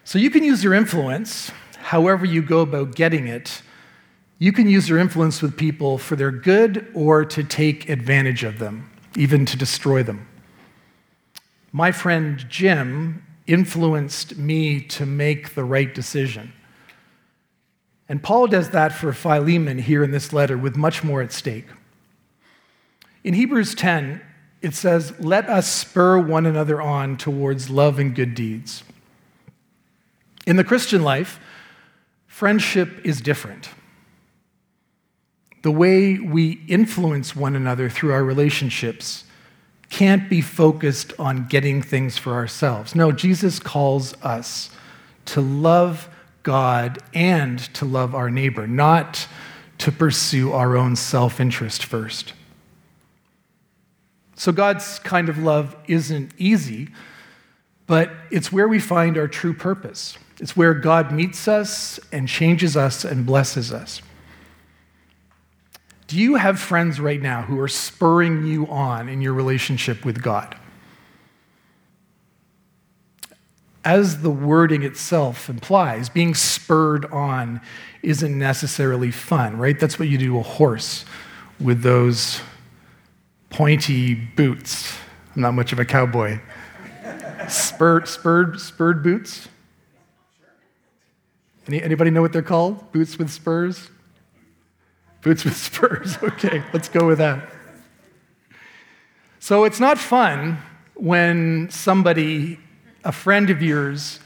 So 0.03 0.19
you 0.19 0.29
can 0.29 0.43
use 0.43 0.65
your 0.65 0.73
influence 0.73 1.49
however 1.77 2.25
you 2.25 2.41
go 2.41 2.59
about 2.59 2.93
getting 2.95 3.25
it. 3.25 3.61
You 4.37 4.51
can 4.51 4.67
use 4.67 4.89
your 4.89 4.99
influence 4.99 5.41
with 5.41 5.55
people 5.55 5.97
for 5.97 6.17
their 6.17 6.31
good 6.31 6.91
or 6.93 7.23
to 7.23 7.41
take 7.41 7.87
advantage 7.87 8.43
of 8.43 8.59
them, 8.59 8.91
even 9.15 9.45
to 9.45 9.55
destroy 9.55 10.03
them. 10.03 10.27
My 11.71 11.93
friend 11.93 12.43
Jim 12.49 13.25
influenced 13.47 14.35
me 14.35 14.81
to 14.81 15.05
make 15.05 15.55
the 15.55 15.63
right 15.63 15.95
decision. 15.95 16.51
And 18.07 18.21
Paul 18.21 18.47
does 18.47 18.69
that 18.69 18.91
for 18.91 19.13
Philemon 19.13 19.79
here 19.79 20.03
in 20.03 20.11
this 20.11 20.31
letter 20.31 20.57
with 20.57 20.75
much 20.75 21.03
more 21.03 21.21
at 21.21 21.31
stake. 21.31 21.65
In 23.23 23.33
Hebrews 23.33 23.73
10, 23.73 24.21
it 24.61 24.75
says, 24.75 25.13
Let 25.19 25.49
us 25.49 25.71
spur 25.71 26.19
one 26.19 26.45
another 26.45 26.81
on 26.81 27.17
towards 27.17 27.69
love 27.69 27.97
and 27.97 28.15
good 28.15 28.35
deeds. 28.35 28.83
In 30.45 30.57
the 30.57 30.63
Christian 30.63 31.03
life, 31.03 31.39
friendship 32.27 33.01
is 33.03 33.21
different. 33.21 33.69
The 35.63 35.71
way 35.71 36.19
we 36.19 36.63
influence 36.67 37.35
one 37.35 37.55
another 37.55 37.89
through 37.89 38.13
our 38.13 38.23
relationships 38.23 39.23
can't 39.89 40.29
be 40.29 40.41
focused 40.41 41.13
on 41.17 41.47
getting 41.47 41.81
things 41.81 42.19
for 42.19 42.33
ourselves. 42.33 42.93
No, 42.93 43.11
Jesus 43.11 43.57
calls 43.57 44.13
us 44.21 44.69
to 45.25 45.41
love 45.41 46.09
God 46.45 46.99
and 47.13 47.59
to 47.73 47.83
love 47.83 48.15
our 48.15 48.29
neighbor, 48.29 48.67
not 48.67 49.27
to 49.79 49.91
pursue 49.91 50.53
our 50.53 50.77
own 50.77 50.95
self 50.95 51.41
interest 51.41 51.83
first. 51.83 52.33
So, 54.35 54.53
God's 54.53 54.99
kind 54.99 55.27
of 55.27 55.37
love 55.37 55.75
isn't 55.87 56.31
easy, 56.37 56.89
but 57.87 58.11
it's 58.31 58.51
where 58.51 58.67
we 58.67 58.79
find 58.79 59.17
our 59.17 59.27
true 59.27 59.53
purpose. 59.53 60.17
It's 60.39 60.55
where 60.55 60.73
God 60.73 61.11
meets 61.11 61.47
us 61.47 61.99
and 62.11 62.27
changes 62.27 62.77
us 62.77 63.03
and 63.03 63.25
blesses 63.25 63.73
us. 63.73 64.01
Do 66.07 66.19
you 66.19 66.35
have 66.35 66.59
friends 66.59 66.99
right 66.99 67.21
now 67.21 67.41
who 67.41 67.59
are 67.59 67.67
spurring 67.67 68.45
you 68.45 68.67
on 68.67 69.09
in 69.09 69.21
your 69.21 69.33
relationship 69.33 70.05
with 70.05 70.21
God? 70.21 70.55
As 73.85 74.23
the 74.23 74.31
wording 74.31 74.81
itself 74.81 75.47
implies, 75.47 76.09
being 76.09 76.33
spurred 76.33 77.05
on 77.05 77.61
isn't 78.01 78.37
necessarily 78.37 79.11
fun, 79.11 79.57
right? 79.57 79.79
That's 79.79 79.99
what 79.99 80.07
you 80.07 80.17
do 80.17 80.27
to 80.29 80.39
a 80.39 80.43
horse 80.43 81.05
with 81.59 81.83
those 81.83 82.41
pointy 83.51 84.15
boots. 84.15 84.97
I'm 85.35 85.43
not 85.43 85.53
much 85.53 85.71
of 85.71 85.79
a 85.79 85.85
cowboy. 85.85 86.39
Spurred, 87.47 88.07
spurred, 88.07 88.59
spurred 88.59 89.03
boots? 89.03 89.47
Any, 91.67 91.81
anybody 91.81 92.09
know 92.09 92.21
what 92.21 92.33
they're 92.33 92.41
called? 92.41 92.91
Boots 92.91 93.17
with 93.17 93.29
spurs? 93.29 93.89
Boots 95.21 95.45
with 95.45 95.55
spurs. 95.55 96.17
Okay, 96.23 96.63
let's 96.73 96.89
go 96.89 97.05
with 97.05 97.19
that. 97.19 97.51
So 99.39 99.63
it's 99.63 99.79
not 99.79 99.99
fun 99.99 100.57
when 100.95 101.69
somebody 101.69 102.59
a 103.05 103.11
friend 103.11 103.49
of 103.49 103.61
yours 103.61 104.19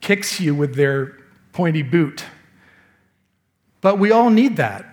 kicks 0.00 0.40
you 0.40 0.54
with 0.54 0.76
their 0.76 1.18
pointy 1.52 1.82
boot. 1.82 2.24
But 3.80 3.98
we 3.98 4.12
all 4.12 4.30
need 4.30 4.56
that. 4.56 4.86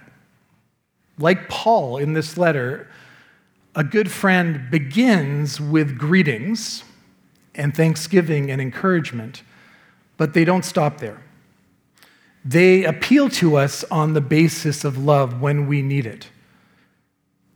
Like 1.18 1.48
Paul 1.48 1.98
in 1.98 2.14
this 2.14 2.38
letter, 2.38 2.90
a 3.76 3.84
good 3.84 4.12
friend 4.12 4.70
begins 4.72 5.62
with 5.62 5.98
greetings 5.98 6.84
and 7.54 7.76
thanksgiving 7.76 8.50
and 8.50 8.62
encouragement, 8.62 9.44
but 10.18 10.34
they 10.34 10.44
don't 10.44 10.66
stop 10.66 10.98
there. 10.98 11.22
They 12.44 12.86
appeal 12.86 13.30
to 13.30 13.58
us 13.58 13.84
on 13.92 14.14
the 14.14 14.22
basis 14.22 14.84
of 14.84 14.98
love 14.98 15.42
when 15.42 15.68
we 15.68 15.82
need 15.82 16.06
it. 16.06 16.30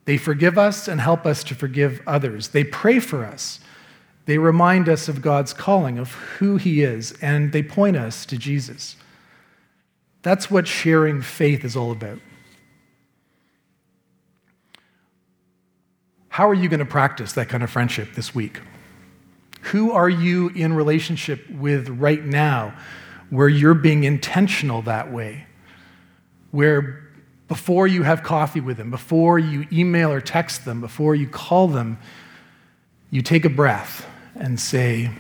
They 0.06 0.18
forgive 0.18 0.58
us 0.58 0.88
and 0.88 1.00
help 1.00 1.26
us 1.26 1.44
to 1.46 1.56
forgive 1.56 2.02
others. 2.06 2.50
They 2.50 2.66
pray 2.66 3.00
for 3.00 3.26
us 3.26 3.60
they 4.26 4.38
remind 4.38 4.88
us 4.88 5.10
of 5.10 5.22
God's 5.22 5.54
calling, 5.54 5.98
of 5.98 6.14
who 6.14 6.58
He 6.58 6.82
is, 6.82 7.14
and 7.22 7.52
they 7.52 7.62
point 7.62 7.98
us 7.98 8.26
to 8.28 8.38
Jesus. 8.38 8.96
That's 10.22 10.50
what 10.50 10.68
sharing 10.68 11.22
faith 11.22 11.66
is 11.66 11.76
all 11.76 11.92
about. 11.92 12.20
How 16.30 16.48
are 16.50 16.54
you 16.54 16.70
going 16.70 16.80
to 16.80 16.86
practice 16.86 17.34
that 17.34 17.50
kind 17.50 17.62
of 17.62 17.70
friendship 17.70 18.16
this 18.16 18.34
week? 18.34 18.62
Who 19.64 19.92
are 19.92 20.10
you 20.10 20.50
in 20.50 20.74
relationship 20.74 21.48
with 21.50 21.90
right 21.90 22.24
now 22.24 22.74
where 23.30 23.50
you're 23.50 23.74
being 23.74 24.04
intentional 24.06 24.82
that 24.84 25.12
way? 25.12 25.46
Where 26.52 27.12
before 27.48 27.88
you 27.88 28.04
have 28.04 28.24
coffee 28.24 28.62
with 28.62 28.78
them, 28.78 28.90
before 28.90 29.38
you 29.38 29.68
email 29.72 30.12
or 30.12 30.22
text 30.22 30.66
them, 30.66 30.82
before 30.82 31.14
you 31.14 31.28
call 31.28 31.68
them, 31.68 32.00
you 33.12 33.22
take 33.22 33.46
a 33.46 33.50
breath 33.50 34.08
and 34.36 34.60
say, 34.60 35.12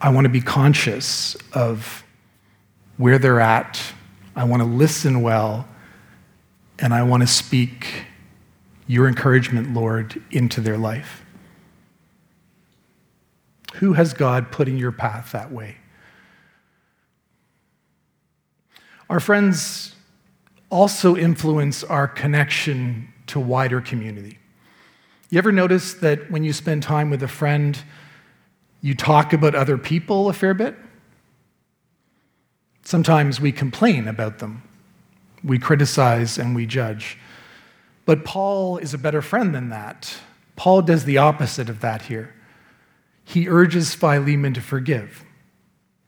I 0.00 0.10
want 0.10 0.24
to 0.24 0.28
be 0.30 0.40
conscious 0.40 1.36
of 1.52 2.04
where 2.96 3.18
they're 3.18 3.40
at. 3.40 3.80
I 4.34 4.44
want 4.44 4.62
to 4.62 4.68
listen 4.68 5.22
well, 5.22 5.66
and 6.78 6.92
I 6.92 7.02
want 7.02 7.22
to 7.22 7.26
speak 7.26 8.04
your 8.86 9.08
encouragement, 9.08 9.74
Lord, 9.74 10.22
into 10.30 10.60
their 10.60 10.76
life. 10.76 11.24
Who 13.76 13.94
has 13.94 14.14
God 14.14 14.52
put 14.52 14.68
in 14.68 14.78
your 14.78 14.92
path 14.92 15.32
that 15.32 15.50
way? 15.50 15.76
Our 19.08 19.20
friends 19.20 19.94
also 20.70 21.16
influence 21.16 21.84
our 21.84 22.08
connection 22.08 23.12
to 23.28 23.40
wider 23.40 23.80
community. 23.80 24.38
You 25.28 25.38
ever 25.38 25.50
notice 25.50 25.94
that 25.94 26.30
when 26.30 26.44
you 26.44 26.52
spend 26.52 26.82
time 26.82 27.10
with 27.10 27.22
a 27.22 27.28
friend, 27.28 27.78
you 28.80 28.94
talk 28.94 29.32
about 29.32 29.54
other 29.54 29.76
people 29.76 30.28
a 30.28 30.32
fair 30.32 30.54
bit? 30.54 30.76
Sometimes 32.82 33.40
we 33.40 33.50
complain 33.50 34.06
about 34.06 34.38
them, 34.38 34.62
we 35.42 35.58
criticize 35.58 36.38
and 36.38 36.54
we 36.54 36.66
judge. 36.66 37.18
But 38.04 38.24
Paul 38.24 38.78
is 38.78 38.94
a 38.94 38.98
better 38.98 39.20
friend 39.20 39.52
than 39.52 39.70
that. 39.70 40.14
Paul 40.54 40.82
does 40.82 41.04
the 41.04 41.18
opposite 41.18 41.68
of 41.68 41.80
that 41.80 42.02
here. 42.02 42.32
He 43.24 43.48
urges 43.48 43.94
Philemon 43.94 44.54
to 44.54 44.60
forgive. 44.60 45.24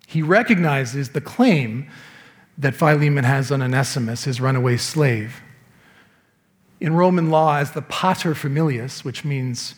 He 0.07 0.23
recognizes 0.23 1.11
the 1.11 1.21
claim 1.21 1.91
that 2.57 2.77
Philemon 2.77 3.25
has 3.25 3.51
on 3.51 3.61
Onesimus, 3.61 4.25
his 4.25 4.41
runaway 4.41 4.77
slave. 4.77 5.43
In 6.81 6.95
Roman 6.95 7.31
law, 7.31 7.57
as 7.57 7.73
the 7.73 7.83
pater 7.83 8.35
familias, 8.35 9.05
which 9.05 9.25
means 9.25 9.75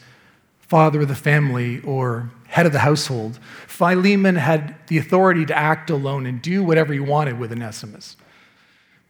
father 0.58 1.00
of 1.00 1.08
the 1.08 1.14
family 1.14 1.80
or 1.80 2.30
head 2.46 2.66
of 2.66 2.72
the 2.72 2.80
household, 2.80 3.38
Philemon 3.66 4.36
had 4.36 4.74
the 4.88 4.98
authority 4.98 5.46
to 5.46 5.56
act 5.56 5.88
alone 5.90 6.26
and 6.26 6.42
do 6.42 6.62
whatever 6.62 6.92
he 6.92 7.00
wanted 7.00 7.38
with 7.38 7.52
Onesimus. 7.52 8.16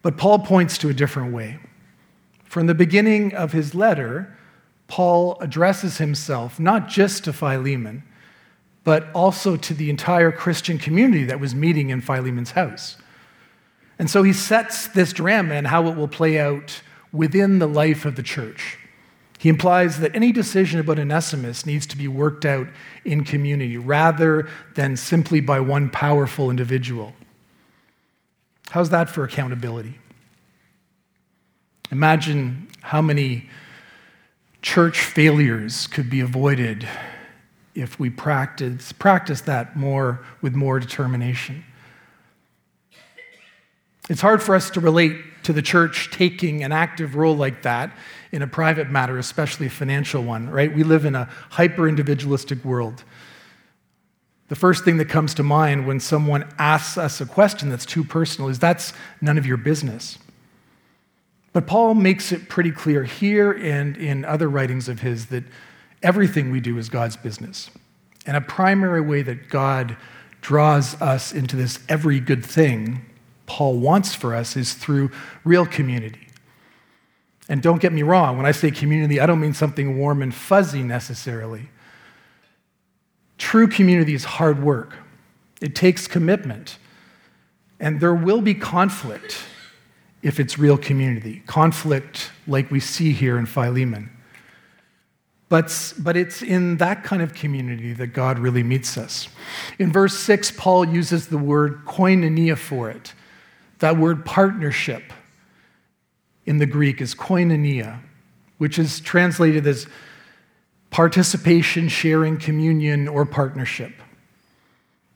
But 0.02 0.16
Paul 0.16 0.38
points 0.40 0.78
to 0.78 0.88
a 0.88 0.94
different 0.94 1.32
way. 1.32 1.58
From 2.44 2.66
the 2.66 2.74
beginning 2.74 3.34
of 3.34 3.52
his 3.52 3.74
letter, 3.74 4.36
Paul 4.88 5.38
addresses 5.40 5.98
himself 5.98 6.58
not 6.58 6.88
just 6.88 7.24
to 7.24 7.32
Philemon, 7.32 8.02
but 8.82 9.08
also 9.14 9.56
to 9.56 9.74
the 9.74 9.90
entire 9.90 10.32
Christian 10.32 10.78
community 10.78 11.24
that 11.24 11.40
was 11.40 11.54
meeting 11.54 11.90
in 11.90 12.00
Philemon's 12.00 12.52
house. 12.52 12.96
And 13.98 14.10
so 14.10 14.22
he 14.22 14.32
sets 14.32 14.88
this 14.88 15.12
drama 15.12 15.54
and 15.54 15.66
how 15.66 15.86
it 15.88 15.96
will 15.96 16.08
play 16.08 16.40
out 16.40 16.80
within 17.12 17.58
the 17.58 17.66
life 17.66 18.04
of 18.04 18.16
the 18.16 18.22
church. 18.22 18.78
He 19.38 19.48
implies 19.48 20.00
that 20.00 20.14
any 20.14 20.32
decision 20.32 20.80
about 20.80 20.98
Onesimus 20.98 21.64
needs 21.64 21.86
to 21.86 21.96
be 21.96 22.06
worked 22.06 22.44
out 22.44 22.68
in 23.06 23.24
community 23.24 23.78
rather 23.78 24.48
than 24.74 24.96
simply 24.96 25.40
by 25.40 25.60
one 25.60 25.88
powerful 25.88 26.50
individual. 26.50 27.14
How's 28.70 28.90
that 28.90 29.08
for 29.08 29.24
accountability? 29.24 29.98
Imagine 31.90 32.68
how 32.82 33.00
many 33.00 33.48
church 34.62 35.00
failures 35.00 35.86
could 35.86 36.10
be 36.10 36.20
avoided 36.20 36.86
if 37.74 37.98
we 37.98 38.10
practice, 38.10 38.92
practice 38.92 39.40
that 39.42 39.74
more 39.74 40.22
with 40.42 40.54
more 40.54 40.78
determination. 40.78 41.64
It's 44.10 44.20
hard 44.20 44.42
for 44.42 44.56
us 44.56 44.70
to 44.70 44.80
relate 44.80 45.44
to 45.44 45.52
the 45.52 45.62
church 45.62 46.10
taking 46.10 46.64
an 46.64 46.72
active 46.72 47.14
role 47.14 47.36
like 47.36 47.62
that 47.62 47.96
in 48.32 48.42
a 48.42 48.46
private 48.48 48.90
matter, 48.90 49.16
especially 49.18 49.66
a 49.66 49.70
financial 49.70 50.20
one, 50.20 50.50
right? 50.50 50.74
We 50.74 50.82
live 50.82 51.04
in 51.04 51.14
a 51.14 51.26
hyper 51.50 51.88
individualistic 51.88 52.64
world. 52.64 53.04
The 54.48 54.56
first 54.56 54.84
thing 54.84 54.96
that 54.96 55.04
comes 55.04 55.32
to 55.34 55.44
mind 55.44 55.86
when 55.86 56.00
someone 56.00 56.52
asks 56.58 56.98
us 56.98 57.20
a 57.20 57.24
question 57.24 57.68
that's 57.68 57.86
too 57.86 58.02
personal 58.02 58.50
is 58.50 58.58
that's 58.58 58.92
none 59.20 59.38
of 59.38 59.46
your 59.46 59.56
business. 59.56 60.18
But 61.52 61.68
Paul 61.68 61.94
makes 61.94 62.32
it 62.32 62.48
pretty 62.48 62.72
clear 62.72 63.04
here 63.04 63.52
and 63.52 63.96
in 63.96 64.24
other 64.24 64.48
writings 64.48 64.88
of 64.88 65.02
his 65.02 65.26
that 65.26 65.44
everything 66.02 66.50
we 66.50 66.58
do 66.58 66.78
is 66.78 66.88
God's 66.88 67.16
business. 67.16 67.70
And 68.26 68.36
a 68.36 68.40
primary 68.40 69.00
way 69.02 69.22
that 69.22 69.48
God 69.48 69.96
draws 70.40 71.00
us 71.00 71.32
into 71.32 71.54
this 71.54 71.78
every 71.88 72.18
good 72.18 72.44
thing 72.44 73.06
Paul 73.50 73.78
wants 73.78 74.14
for 74.14 74.32
us 74.32 74.56
is 74.56 74.74
through 74.74 75.10
real 75.42 75.66
community. 75.66 76.28
And 77.48 77.60
don't 77.60 77.82
get 77.82 77.92
me 77.92 78.04
wrong, 78.04 78.36
when 78.36 78.46
I 78.46 78.52
say 78.52 78.70
community, 78.70 79.18
I 79.18 79.26
don't 79.26 79.40
mean 79.40 79.54
something 79.54 79.98
warm 79.98 80.22
and 80.22 80.32
fuzzy 80.32 80.84
necessarily. 80.84 81.68
True 83.38 83.66
community 83.66 84.14
is 84.14 84.22
hard 84.22 84.62
work, 84.62 84.94
it 85.60 85.74
takes 85.74 86.06
commitment, 86.06 86.78
and 87.80 87.98
there 87.98 88.14
will 88.14 88.40
be 88.40 88.54
conflict 88.54 89.38
if 90.22 90.38
it's 90.38 90.56
real 90.56 90.78
community. 90.78 91.42
Conflict, 91.48 92.30
like 92.46 92.70
we 92.70 92.78
see 92.78 93.12
here 93.12 93.36
in 93.36 93.46
Philemon. 93.46 94.10
But, 95.48 95.94
but 95.98 96.16
it's 96.16 96.40
in 96.40 96.76
that 96.76 97.02
kind 97.02 97.20
of 97.20 97.34
community 97.34 97.94
that 97.94 98.08
God 98.08 98.38
really 98.38 98.62
meets 98.62 98.96
us. 98.96 99.28
In 99.80 99.90
verse 99.90 100.16
6, 100.20 100.52
Paul 100.52 100.84
uses 100.84 101.26
the 101.26 101.38
word 101.38 101.84
koinonia 101.84 102.56
for 102.56 102.88
it. 102.88 103.12
That 103.80 103.96
word 103.98 104.24
partnership 104.24 105.12
in 106.46 106.58
the 106.58 106.66
Greek 106.66 107.00
is 107.00 107.14
koinonia, 107.14 108.00
which 108.58 108.78
is 108.78 109.00
translated 109.00 109.66
as 109.66 109.86
participation, 110.90 111.88
sharing, 111.88 112.36
communion, 112.36 113.08
or 113.08 113.24
partnership. 113.24 113.92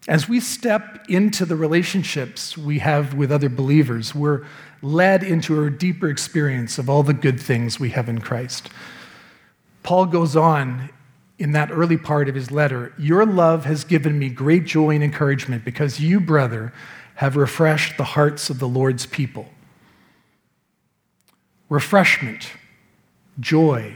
As 0.06 0.28
we 0.28 0.38
step 0.38 1.06
into 1.08 1.46
the 1.46 1.56
relationships 1.56 2.58
we 2.58 2.78
have 2.80 3.14
with 3.14 3.32
other 3.32 3.48
believers, 3.48 4.14
we're 4.14 4.44
led 4.82 5.22
into 5.22 5.64
a 5.64 5.70
deeper 5.70 6.08
experience 6.08 6.78
of 6.78 6.90
all 6.90 7.02
the 7.02 7.14
good 7.14 7.40
things 7.40 7.80
we 7.80 7.90
have 7.90 8.08
in 8.08 8.20
Christ. 8.20 8.68
Paul 9.82 10.06
goes 10.06 10.36
on 10.36 10.90
in 11.38 11.52
that 11.52 11.70
early 11.70 11.96
part 11.96 12.28
of 12.28 12.34
his 12.34 12.50
letter 12.50 12.92
Your 12.98 13.26
love 13.26 13.64
has 13.64 13.84
given 13.84 14.18
me 14.18 14.28
great 14.28 14.64
joy 14.64 14.94
and 14.94 15.04
encouragement 15.04 15.64
because 15.64 16.00
you, 16.00 16.20
brother, 16.20 16.72
have 17.16 17.36
refreshed 17.36 17.96
the 17.96 18.04
hearts 18.04 18.50
of 18.50 18.58
the 18.58 18.68
Lord's 18.68 19.06
people. 19.06 19.48
Refreshment, 21.68 22.50
joy, 23.38 23.94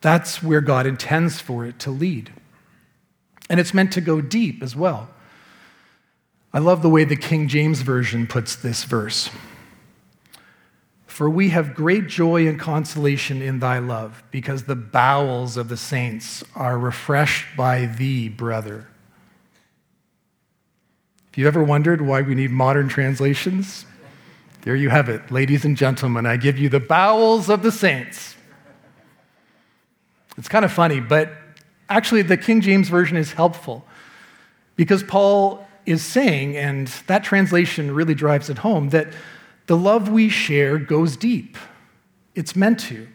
that's 0.00 0.42
where 0.42 0.60
God 0.60 0.86
intends 0.86 1.40
for 1.40 1.64
it 1.64 1.78
to 1.80 1.90
lead. 1.90 2.32
And 3.48 3.58
it's 3.58 3.74
meant 3.74 3.92
to 3.92 4.00
go 4.00 4.20
deep 4.20 4.62
as 4.62 4.76
well. 4.76 5.08
I 6.52 6.58
love 6.58 6.82
the 6.82 6.90
way 6.90 7.04
the 7.04 7.16
King 7.16 7.48
James 7.48 7.80
Version 7.80 8.26
puts 8.26 8.56
this 8.56 8.84
verse. 8.84 9.30
For 11.06 11.28
we 11.28 11.50
have 11.50 11.74
great 11.74 12.06
joy 12.08 12.46
and 12.46 12.58
consolation 12.58 13.42
in 13.42 13.58
thy 13.58 13.78
love, 13.78 14.22
because 14.30 14.64
the 14.64 14.76
bowels 14.76 15.56
of 15.56 15.68
the 15.68 15.76
saints 15.76 16.42
are 16.54 16.78
refreshed 16.78 17.56
by 17.56 17.86
thee, 17.86 18.28
brother. 18.28 18.88
Have 21.32 21.38
you 21.38 21.46
ever 21.46 21.64
wondered 21.64 22.02
why 22.02 22.20
we 22.20 22.34
need 22.34 22.50
modern 22.50 22.88
translations? 22.88 23.86
There 24.62 24.76
you 24.76 24.90
have 24.90 25.08
it, 25.08 25.30
ladies 25.30 25.64
and 25.64 25.78
gentlemen. 25.78 26.26
I 26.26 26.36
give 26.36 26.58
you 26.58 26.68
the 26.68 26.78
bowels 26.78 27.48
of 27.48 27.62
the 27.62 27.72
saints. 27.72 28.36
It's 30.36 30.48
kind 30.48 30.62
of 30.62 30.70
funny, 30.70 31.00
but 31.00 31.32
actually, 31.88 32.20
the 32.20 32.36
King 32.36 32.60
James 32.60 32.90
Version 32.90 33.16
is 33.16 33.32
helpful 33.32 33.82
because 34.76 35.02
Paul 35.02 35.66
is 35.86 36.04
saying, 36.04 36.58
and 36.58 36.88
that 37.06 37.24
translation 37.24 37.94
really 37.94 38.14
drives 38.14 38.50
it 38.50 38.58
home, 38.58 38.90
that 38.90 39.08
the 39.68 39.76
love 39.76 40.10
we 40.10 40.28
share 40.28 40.78
goes 40.78 41.16
deep. 41.16 41.56
It's 42.34 42.54
meant 42.54 42.78
to, 42.80 43.08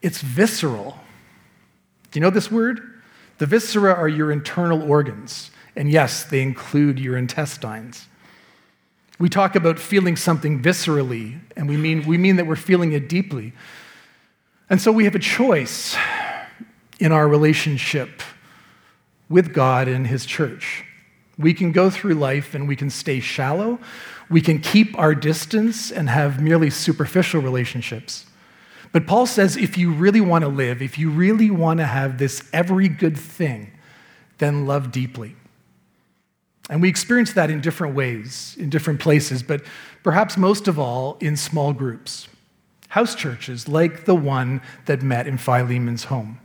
it's 0.00 0.20
visceral. 0.20 0.96
Do 2.12 2.20
you 2.20 2.22
know 2.22 2.30
this 2.30 2.52
word? 2.52 3.02
The 3.38 3.46
viscera 3.46 3.92
are 3.92 4.08
your 4.08 4.30
internal 4.30 4.88
organs. 4.88 5.50
And 5.74 5.90
yes, 5.90 6.24
they 6.24 6.42
include 6.42 6.98
your 6.98 7.16
intestines. 7.16 8.06
We 9.18 9.28
talk 9.28 9.54
about 9.54 9.78
feeling 9.78 10.16
something 10.16 10.62
viscerally, 10.62 11.40
and 11.56 11.68
we 11.68 11.76
mean, 11.76 12.04
we 12.06 12.18
mean 12.18 12.36
that 12.36 12.46
we're 12.46 12.56
feeling 12.56 12.92
it 12.92 13.08
deeply. 13.08 13.52
And 14.68 14.80
so 14.80 14.90
we 14.90 15.04
have 15.04 15.14
a 15.14 15.20
choice 15.20 15.96
in 16.98 17.12
our 17.12 17.28
relationship 17.28 18.22
with 19.28 19.54
God 19.54 19.88
and 19.88 20.06
His 20.06 20.26
church. 20.26 20.84
We 21.38 21.54
can 21.54 21.72
go 21.72 21.90
through 21.90 22.14
life 22.14 22.54
and 22.54 22.68
we 22.68 22.76
can 22.76 22.90
stay 22.90 23.20
shallow. 23.20 23.78
We 24.30 24.40
can 24.40 24.60
keep 24.60 24.96
our 24.98 25.14
distance 25.14 25.90
and 25.90 26.08
have 26.08 26.42
merely 26.42 26.70
superficial 26.70 27.40
relationships. 27.40 28.26
But 28.92 29.06
Paul 29.06 29.26
says 29.26 29.56
if 29.56 29.78
you 29.78 29.92
really 29.92 30.20
want 30.20 30.42
to 30.42 30.48
live, 30.48 30.82
if 30.82 30.98
you 30.98 31.10
really 31.10 31.50
want 31.50 31.80
to 31.80 31.86
have 31.86 32.18
this 32.18 32.48
every 32.52 32.88
good 32.88 33.16
thing, 33.16 33.72
then 34.38 34.66
love 34.66 34.92
deeply. 34.92 35.36
And 36.72 36.80
we 36.80 36.88
experience 36.88 37.34
that 37.34 37.50
in 37.50 37.60
different 37.60 37.94
ways, 37.94 38.56
in 38.58 38.70
different 38.70 38.98
places, 38.98 39.42
but 39.42 39.62
perhaps 40.02 40.38
most 40.38 40.68
of 40.68 40.78
all 40.78 41.18
in 41.20 41.36
small 41.36 41.74
groups, 41.74 42.28
house 42.88 43.14
churches 43.14 43.68
like 43.68 44.06
the 44.06 44.14
one 44.14 44.62
that 44.86 45.02
met 45.02 45.26
in 45.26 45.36
Philemon's 45.36 46.04
home. 46.04 46.40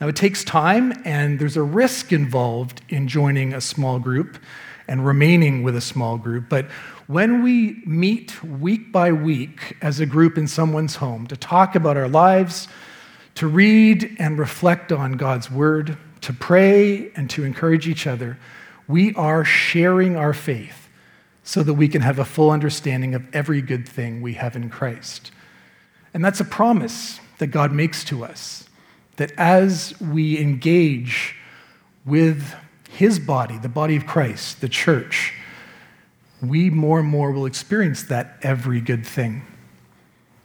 Now, 0.00 0.06
it 0.06 0.14
takes 0.14 0.44
time, 0.44 1.02
and 1.04 1.40
there's 1.40 1.56
a 1.56 1.64
risk 1.64 2.12
involved 2.12 2.82
in 2.90 3.08
joining 3.08 3.54
a 3.54 3.60
small 3.60 3.98
group 3.98 4.38
and 4.86 5.04
remaining 5.04 5.64
with 5.64 5.74
a 5.74 5.80
small 5.80 6.16
group. 6.16 6.48
But 6.48 6.66
when 7.08 7.42
we 7.42 7.82
meet 7.84 8.40
week 8.44 8.92
by 8.92 9.10
week 9.10 9.76
as 9.82 9.98
a 9.98 10.06
group 10.06 10.38
in 10.38 10.46
someone's 10.46 10.94
home 10.94 11.26
to 11.26 11.36
talk 11.36 11.74
about 11.74 11.96
our 11.96 12.08
lives, 12.08 12.68
to 13.34 13.48
read 13.48 14.14
and 14.20 14.38
reflect 14.38 14.92
on 14.92 15.14
God's 15.14 15.50
word, 15.50 15.98
to 16.20 16.32
pray 16.32 17.10
and 17.16 17.28
to 17.30 17.42
encourage 17.42 17.88
each 17.88 18.06
other, 18.06 18.38
we 18.88 19.14
are 19.14 19.44
sharing 19.44 20.16
our 20.16 20.32
faith 20.32 20.88
so 21.44 21.62
that 21.62 21.74
we 21.74 21.88
can 21.88 22.02
have 22.02 22.18
a 22.18 22.24
full 22.24 22.50
understanding 22.50 23.14
of 23.14 23.22
every 23.34 23.62
good 23.62 23.86
thing 23.86 24.20
we 24.20 24.34
have 24.34 24.56
in 24.56 24.68
Christ. 24.70 25.30
And 26.12 26.24
that's 26.24 26.40
a 26.40 26.44
promise 26.44 27.20
that 27.38 27.48
God 27.48 27.70
makes 27.70 28.02
to 28.04 28.24
us 28.24 28.68
that 29.16 29.32
as 29.36 29.98
we 30.00 30.38
engage 30.38 31.36
with 32.04 32.54
his 32.90 33.18
body, 33.18 33.58
the 33.58 33.68
body 33.68 33.96
of 33.96 34.06
Christ, 34.06 34.60
the 34.60 34.68
church, 34.68 35.34
we 36.40 36.70
more 36.70 37.00
and 37.00 37.08
more 37.08 37.30
will 37.32 37.46
experience 37.46 38.04
that 38.04 38.38
every 38.42 38.80
good 38.80 39.04
thing. 39.04 39.42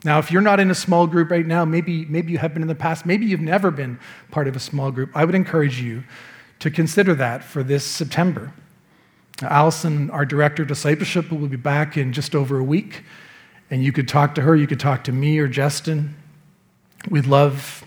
Now, 0.03 0.19
if 0.19 0.31
you're 0.31 0.41
not 0.41 0.59
in 0.59 0.69
a 0.69 0.75
small 0.75 1.07
group 1.07 1.31
right 1.31 1.45
now, 1.45 1.63
maybe, 1.63 2.05
maybe 2.05 2.33
you 2.33 2.37
have 2.39 2.53
been 2.53 2.61
in 2.61 2.67
the 2.67 2.75
past, 2.75 3.05
maybe 3.05 3.25
you've 3.25 3.39
never 3.39 3.71
been 3.71 3.99
part 4.31 4.47
of 4.47 4.55
a 4.55 4.59
small 4.59 4.91
group, 4.91 5.11
I 5.15 5.23
would 5.23 5.35
encourage 5.35 5.79
you 5.79 6.03
to 6.63 6.71
consider 6.71 7.13
that 7.13 7.43
for 7.43 7.61
this 7.61 7.83
September. 7.83 8.53
Allison, 9.41 10.09
our 10.11 10.25
director 10.25 10.61
of 10.61 10.69
discipleship, 10.69 11.29
will 11.29 11.49
be 11.49 11.57
back 11.57 11.97
in 11.97 12.13
just 12.13 12.33
over 12.33 12.57
a 12.57 12.63
week, 12.63 13.03
and 13.69 13.83
you 13.83 13.91
could 13.91 14.07
talk 14.07 14.33
to 14.35 14.41
her, 14.43 14.55
you 14.55 14.65
could 14.65 14.79
talk 14.79 15.03
to 15.03 15.11
me 15.11 15.37
or 15.39 15.49
Justin. 15.49 16.15
We'd 17.09 17.25
love 17.25 17.85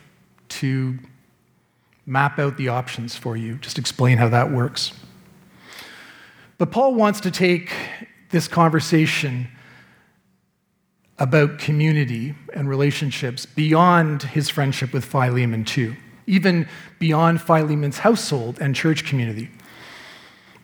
to 0.60 0.98
map 2.04 2.38
out 2.38 2.58
the 2.58 2.68
options 2.68 3.16
for 3.16 3.34
you, 3.34 3.54
just 3.62 3.78
explain 3.78 4.18
how 4.18 4.28
that 4.28 4.52
works. 4.52 4.92
But 6.58 6.70
Paul 6.70 6.94
wants 6.94 7.20
to 7.20 7.30
take 7.30 7.72
this 8.28 8.46
conversation 8.46 9.48
about 11.18 11.58
community 11.58 12.34
and 12.52 12.68
relationships 12.68 13.46
beyond 13.46 14.22
his 14.22 14.50
friendship 14.50 14.92
with 14.92 15.06
Philemon, 15.06 15.64
too, 15.64 15.96
even 16.26 16.68
beyond 16.98 17.40
Philemon's 17.40 17.98
household 17.98 18.58
and 18.60 18.74
church 18.74 19.04
community. 19.04 19.50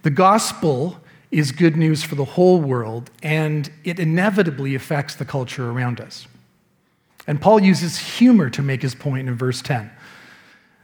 The 0.02 0.10
gospel 0.10 0.98
is 1.30 1.50
good 1.52 1.76
news 1.76 2.02
for 2.02 2.14
the 2.14 2.24
whole 2.24 2.60
world, 2.60 3.10
and 3.22 3.70
it 3.84 3.98
inevitably 3.98 4.74
affects 4.74 5.14
the 5.14 5.24
culture 5.24 5.70
around 5.70 6.00
us. 6.00 6.26
And 7.26 7.40
Paul 7.40 7.60
uses 7.60 7.98
humor 7.98 8.50
to 8.50 8.62
make 8.62 8.82
his 8.82 8.94
point 8.94 9.28
in 9.28 9.34
verse 9.36 9.62
10. 9.62 9.90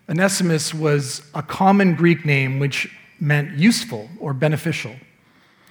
Onesimus 0.08 0.72
was 0.72 1.22
a 1.34 1.42
common 1.42 1.94
Greek 1.94 2.24
name 2.24 2.58
which 2.58 2.90
meant 3.20 3.58
useful 3.58 4.08
or 4.20 4.32
beneficial. 4.32 4.94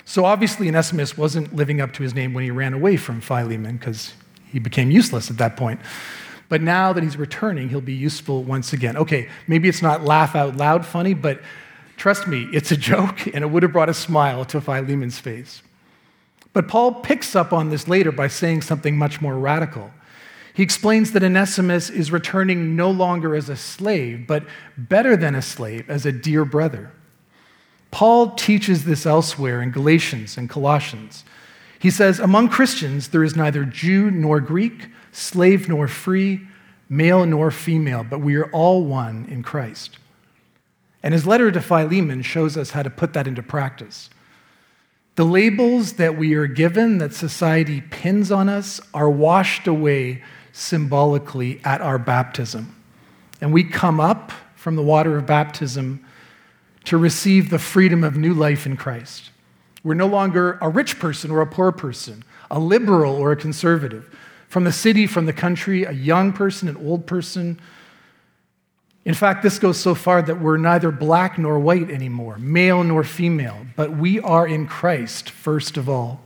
So 0.05 0.25
obviously, 0.25 0.67
Onesimus 0.67 1.17
wasn't 1.17 1.55
living 1.55 1.81
up 1.81 1.93
to 1.93 2.03
his 2.03 2.13
name 2.13 2.33
when 2.33 2.43
he 2.43 2.51
ran 2.51 2.73
away 2.73 2.97
from 2.97 3.19
Philemon 3.19 3.77
because 3.77 4.13
he 4.51 4.59
became 4.59 4.91
useless 4.91 5.31
at 5.31 5.37
that 5.37 5.57
point. 5.57 5.79
But 6.49 6.61
now 6.61 6.93
that 6.93 7.03
he's 7.03 7.17
returning, 7.17 7.69
he'll 7.69 7.81
be 7.81 7.93
useful 7.93 8.43
once 8.43 8.73
again. 8.73 8.95
Okay, 8.97 9.29
maybe 9.47 9.67
it's 9.67 9.81
not 9.81 10.03
laugh 10.03 10.35
out 10.35 10.55
loud 10.55 10.85
funny, 10.85 11.13
but 11.13 11.41
trust 11.97 12.27
me, 12.27 12.47
it's 12.53 12.71
a 12.71 12.77
joke 12.91 13.27
and 13.27 13.43
it 13.43 13.47
would 13.47 13.63
have 13.63 13.73
brought 13.73 13.89
a 13.89 13.93
smile 13.93 14.45
to 14.45 14.61
Philemon's 14.61 15.19
face. 15.19 15.61
But 16.53 16.67
Paul 16.67 16.95
picks 16.95 17.35
up 17.35 17.53
on 17.53 17.69
this 17.69 17.87
later 17.87 18.11
by 18.11 18.27
saying 18.27 18.61
something 18.63 18.97
much 18.97 19.21
more 19.21 19.37
radical. 19.37 19.91
He 20.53 20.63
explains 20.63 21.11
that 21.11 21.23
Onesimus 21.23 21.91
is 21.91 22.11
returning 22.11 22.75
no 22.75 22.89
longer 22.89 23.35
as 23.35 23.47
a 23.47 23.55
slave, 23.55 24.25
but 24.25 24.43
better 24.75 25.15
than 25.15 25.35
a 25.35 25.41
slave, 25.41 25.87
as 25.87 26.03
a 26.03 26.11
dear 26.11 26.45
brother. 26.45 26.91
Paul 27.91 28.31
teaches 28.31 28.83
this 28.83 29.05
elsewhere 29.05 29.61
in 29.61 29.69
Galatians 29.69 30.35
and 30.35 30.49
Colossians. 30.49 31.23
He 31.77 31.91
says, 31.91 32.19
Among 32.19 32.49
Christians, 32.49 33.09
there 33.09 33.23
is 33.23 33.35
neither 33.35 33.65
Jew 33.65 34.09
nor 34.09 34.39
Greek, 34.39 34.87
slave 35.17 35.67
nor 35.67 35.87
free, 35.87 36.41
male 36.87 37.25
nor 37.25 37.51
female, 37.51 38.03
but 38.03 38.19
we 38.19 38.35
are 38.35 38.51
all 38.51 38.83
one 38.83 39.25
in 39.29 39.41
Christ. 39.41 39.97
And 41.01 41.13
his 41.13 41.25
letter 41.25 41.51
to 41.51 41.61
Philemon 41.61 42.21
shows 42.21 42.55
us 42.55 42.71
how 42.71 42.83
to 42.83 42.89
put 42.89 43.13
that 43.13 43.27
into 43.27 43.41
practice. 43.41 44.09
The 45.15 45.25
labels 45.25 45.93
that 45.93 46.17
we 46.17 46.35
are 46.35 46.45
given, 46.45 46.99
that 46.99 47.13
society 47.13 47.81
pins 47.81 48.31
on 48.31 48.47
us, 48.47 48.79
are 48.93 49.09
washed 49.09 49.65
away 49.65 50.23
symbolically 50.51 51.61
at 51.63 51.81
our 51.81 51.97
baptism. 51.97 52.75
And 53.41 53.51
we 53.51 53.63
come 53.63 53.99
up 53.99 54.31
from 54.55 54.75
the 54.75 54.83
water 54.83 55.17
of 55.17 55.25
baptism 55.25 56.05
to 56.85 56.97
receive 56.97 57.49
the 57.49 57.59
freedom 57.59 58.03
of 58.03 58.15
new 58.15 58.33
life 58.33 58.65
in 58.65 58.77
Christ. 58.77 59.31
We're 59.83 59.95
no 59.95 60.07
longer 60.07 60.59
a 60.61 60.69
rich 60.69 60.99
person 60.99 61.31
or 61.31 61.41
a 61.41 61.47
poor 61.47 61.71
person, 61.71 62.23
a 62.51 62.59
liberal 62.59 63.15
or 63.15 63.31
a 63.31 63.35
conservative, 63.35 64.15
from 64.47 64.63
the 64.63 64.71
city, 64.71 65.07
from 65.07 65.25
the 65.25 65.33
country, 65.33 65.83
a 65.83 65.91
young 65.91 66.33
person, 66.33 66.67
an 66.67 66.77
old 66.77 67.05
person. 67.05 67.59
In 69.05 69.13
fact, 69.13 69.43
this 69.43 69.59
goes 69.59 69.77
so 69.77 69.95
far 69.95 70.21
that 70.21 70.39
we're 70.39 70.57
neither 70.57 70.91
black 70.91 71.37
nor 71.37 71.59
white 71.59 71.89
anymore, 71.89 72.37
male 72.37 72.83
nor 72.83 73.03
female, 73.03 73.67
but 73.75 73.97
we 73.97 74.19
are 74.19 74.47
in 74.47 74.67
Christ 74.67 75.29
first 75.29 75.77
of 75.77 75.89
all. 75.89 76.21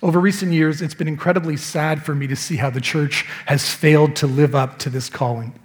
Over 0.00 0.20
recent 0.20 0.52
years, 0.52 0.80
it's 0.80 0.94
been 0.94 1.08
incredibly 1.08 1.56
sad 1.56 2.04
for 2.04 2.14
me 2.14 2.26
to 2.28 2.36
see 2.36 2.56
how 2.56 2.70
the 2.70 2.80
church 2.80 3.22
has 3.46 3.68
failed 3.68 4.14
to 4.16 4.26
live 4.26 4.54
up 4.54 4.78
to 4.80 4.90
this 4.90 5.10
calling 5.10 5.58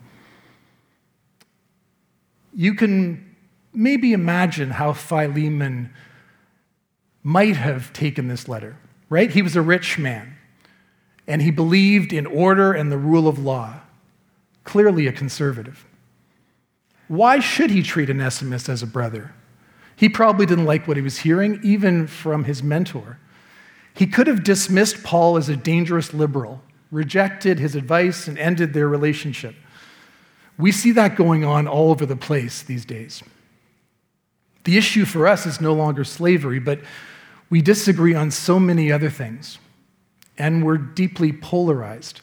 you 2.55 2.75
can 2.75 3.35
maybe 3.73 4.13
imagine 4.13 4.69
how 4.69 4.93
Philemon 4.93 5.91
might 7.23 7.55
have 7.55 7.91
taken 7.93 8.27
this 8.27 8.47
letter, 8.47 8.75
right? 9.09 9.31
He 9.31 9.41
was 9.41 9.55
a 9.55 9.61
rich 9.61 9.97
man, 9.97 10.35
and 11.27 11.41
he 11.41 11.51
believed 11.51 12.13
in 12.13 12.25
order 12.25 12.73
and 12.73 12.91
the 12.91 12.97
rule 12.97 13.27
of 13.27 13.39
law, 13.39 13.81
clearly 14.63 15.07
a 15.07 15.11
conservative. 15.11 15.85
Why 17.07 17.39
should 17.39 17.71
he 17.71 17.83
treat 17.83 18.09
an 18.09 18.19
Onesimus 18.19 18.69
as 18.69 18.81
a 18.81 18.87
brother? 18.87 19.33
He 19.95 20.09
probably 20.09 20.45
didn't 20.45 20.65
like 20.65 20.87
what 20.87 20.97
he 20.97 21.03
was 21.03 21.19
hearing, 21.19 21.59
even 21.63 22.07
from 22.07 22.45
his 22.45 22.63
mentor. 22.63 23.19
He 23.93 24.07
could 24.07 24.27
have 24.27 24.43
dismissed 24.43 25.03
Paul 25.03 25.37
as 25.37 25.49
a 25.49 25.55
dangerous 25.55 26.13
liberal, 26.13 26.61
rejected 26.91 27.59
his 27.59 27.75
advice, 27.75 28.27
and 28.27 28.37
ended 28.37 28.73
their 28.73 28.87
relationship. 28.87 29.55
We 30.57 30.71
see 30.71 30.91
that 30.91 31.15
going 31.15 31.43
on 31.45 31.67
all 31.67 31.91
over 31.91 32.05
the 32.05 32.15
place 32.15 32.63
these 32.63 32.85
days. 32.85 33.23
The 34.63 34.77
issue 34.77 35.05
for 35.05 35.27
us 35.27 35.45
is 35.45 35.59
no 35.59 35.73
longer 35.73 36.03
slavery, 36.03 36.59
but 36.59 36.79
we 37.49 37.61
disagree 37.61 38.15
on 38.15 38.31
so 38.31 38.59
many 38.59 38.91
other 38.91 39.09
things, 39.09 39.59
and 40.37 40.65
we're 40.65 40.77
deeply 40.77 41.31
polarized. 41.31 42.21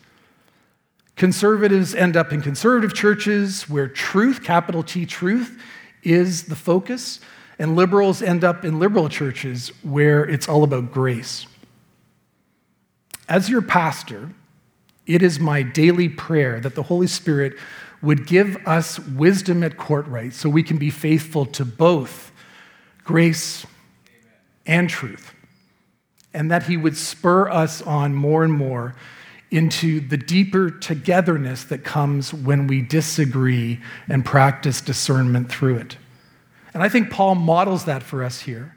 Conservatives 1.16 1.94
end 1.94 2.16
up 2.16 2.32
in 2.32 2.40
conservative 2.40 2.94
churches 2.94 3.68
where 3.68 3.86
truth, 3.88 4.42
capital 4.42 4.82
T 4.82 5.04
truth, 5.04 5.60
is 6.02 6.44
the 6.44 6.56
focus, 6.56 7.20
and 7.58 7.76
liberals 7.76 8.22
end 8.22 8.42
up 8.42 8.64
in 8.64 8.78
liberal 8.78 9.08
churches 9.08 9.68
where 9.82 10.24
it's 10.24 10.48
all 10.48 10.64
about 10.64 10.92
grace. 10.92 11.46
As 13.28 13.50
your 13.50 13.62
pastor, 13.62 14.30
it 15.06 15.22
is 15.22 15.38
my 15.38 15.62
daily 15.62 16.08
prayer 16.08 16.58
that 16.60 16.74
the 16.74 16.84
Holy 16.84 17.06
Spirit 17.06 17.54
would 18.02 18.26
give 18.26 18.56
us 18.66 18.98
wisdom 18.98 19.62
at 19.62 19.76
Courtright 19.76 20.32
so 20.32 20.48
we 20.48 20.62
can 20.62 20.78
be 20.78 20.90
faithful 20.90 21.44
to 21.44 21.64
both 21.64 22.32
grace 23.04 23.66
and 24.66 24.88
truth. 24.88 25.34
And 26.32 26.50
that 26.50 26.64
He 26.64 26.76
would 26.76 26.96
spur 26.96 27.48
us 27.48 27.82
on 27.82 28.14
more 28.14 28.44
and 28.44 28.52
more 28.52 28.94
into 29.50 30.00
the 30.00 30.16
deeper 30.16 30.70
togetherness 30.70 31.64
that 31.64 31.82
comes 31.84 32.32
when 32.32 32.66
we 32.66 32.82
disagree 32.82 33.80
and 34.08 34.24
practice 34.24 34.80
discernment 34.80 35.50
through 35.50 35.76
it. 35.76 35.96
And 36.72 36.82
I 36.82 36.88
think 36.88 37.10
Paul 37.10 37.34
models 37.34 37.84
that 37.86 38.02
for 38.02 38.22
us 38.22 38.42
here. 38.42 38.76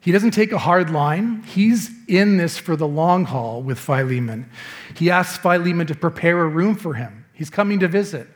He 0.00 0.12
doesn't 0.12 0.30
take 0.30 0.52
a 0.52 0.58
hard 0.58 0.90
line. 0.90 1.42
He's 1.42 1.90
in 2.06 2.36
this 2.36 2.56
for 2.56 2.76
the 2.76 2.88
long 2.88 3.24
haul 3.24 3.62
with 3.62 3.78
Philemon. 3.78 4.48
He 4.96 5.10
asks 5.10 5.38
Philemon 5.38 5.86
to 5.88 5.94
prepare 5.94 6.40
a 6.40 6.48
room 6.48 6.74
for 6.76 6.94
him. 6.94 7.24
He's 7.32 7.50
coming 7.50 7.80
to 7.80 7.88
visit. 7.88 8.28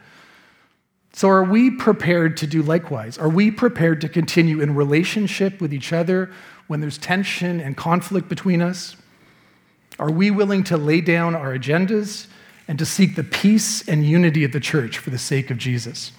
So, 1.15 1.29
are 1.29 1.45
we 1.45 1.71
prepared 1.71 2.39
to 2.39 2.47
do 2.47 2.63
likewise? 2.63 3.19
Are 3.19 3.29
we 3.29 3.51
prepared 3.51 4.01
to 4.01 4.09
continue 4.09 4.61
in 4.61 4.75
relationship 4.75 5.61
with 5.61 5.75
each 5.75 5.93
other 5.93 6.31
when 6.73 6.81
there's 6.81 6.97
tension 6.97 7.61
and 7.61 7.77
conflict 7.77 8.31
between 8.31 8.63
us? 8.63 8.97
Are 9.99 10.11
we 10.11 10.31
willing 10.31 10.65
to 10.65 10.79
lay 10.79 11.03
down 11.03 11.35
our 11.35 11.55
agendas 11.55 12.29
and 12.67 12.79
to 12.79 12.87
seek 12.87 13.15
the 13.15 13.23
peace 13.23 13.87
and 13.87 14.07
unity 14.07 14.43
of 14.43 14.53
the 14.53 14.59
church 14.59 14.97
for 14.97 15.11
the 15.11 15.19
sake 15.19 15.51
of 15.51 15.59
Jesus? 15.59 16.13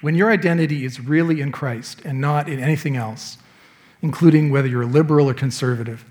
When 0.00 0.16
your 0.16 0.32
identity 0.32 0.84
is 0.84 0.98
really 0.98 1.40
in 1.40 1.52
Christ 1.52 2.02
and 2.04 2.20
not 2.20 2.48
in 2.48 2.58
anything 2.58 2.96
else, 2.96 3.38
including 4.02 4.50
whether 4.50 4.66
you're 4.66 4.84
liberal 4.84 5.30
or 5.30 5.34
conservative, 5.34 6.04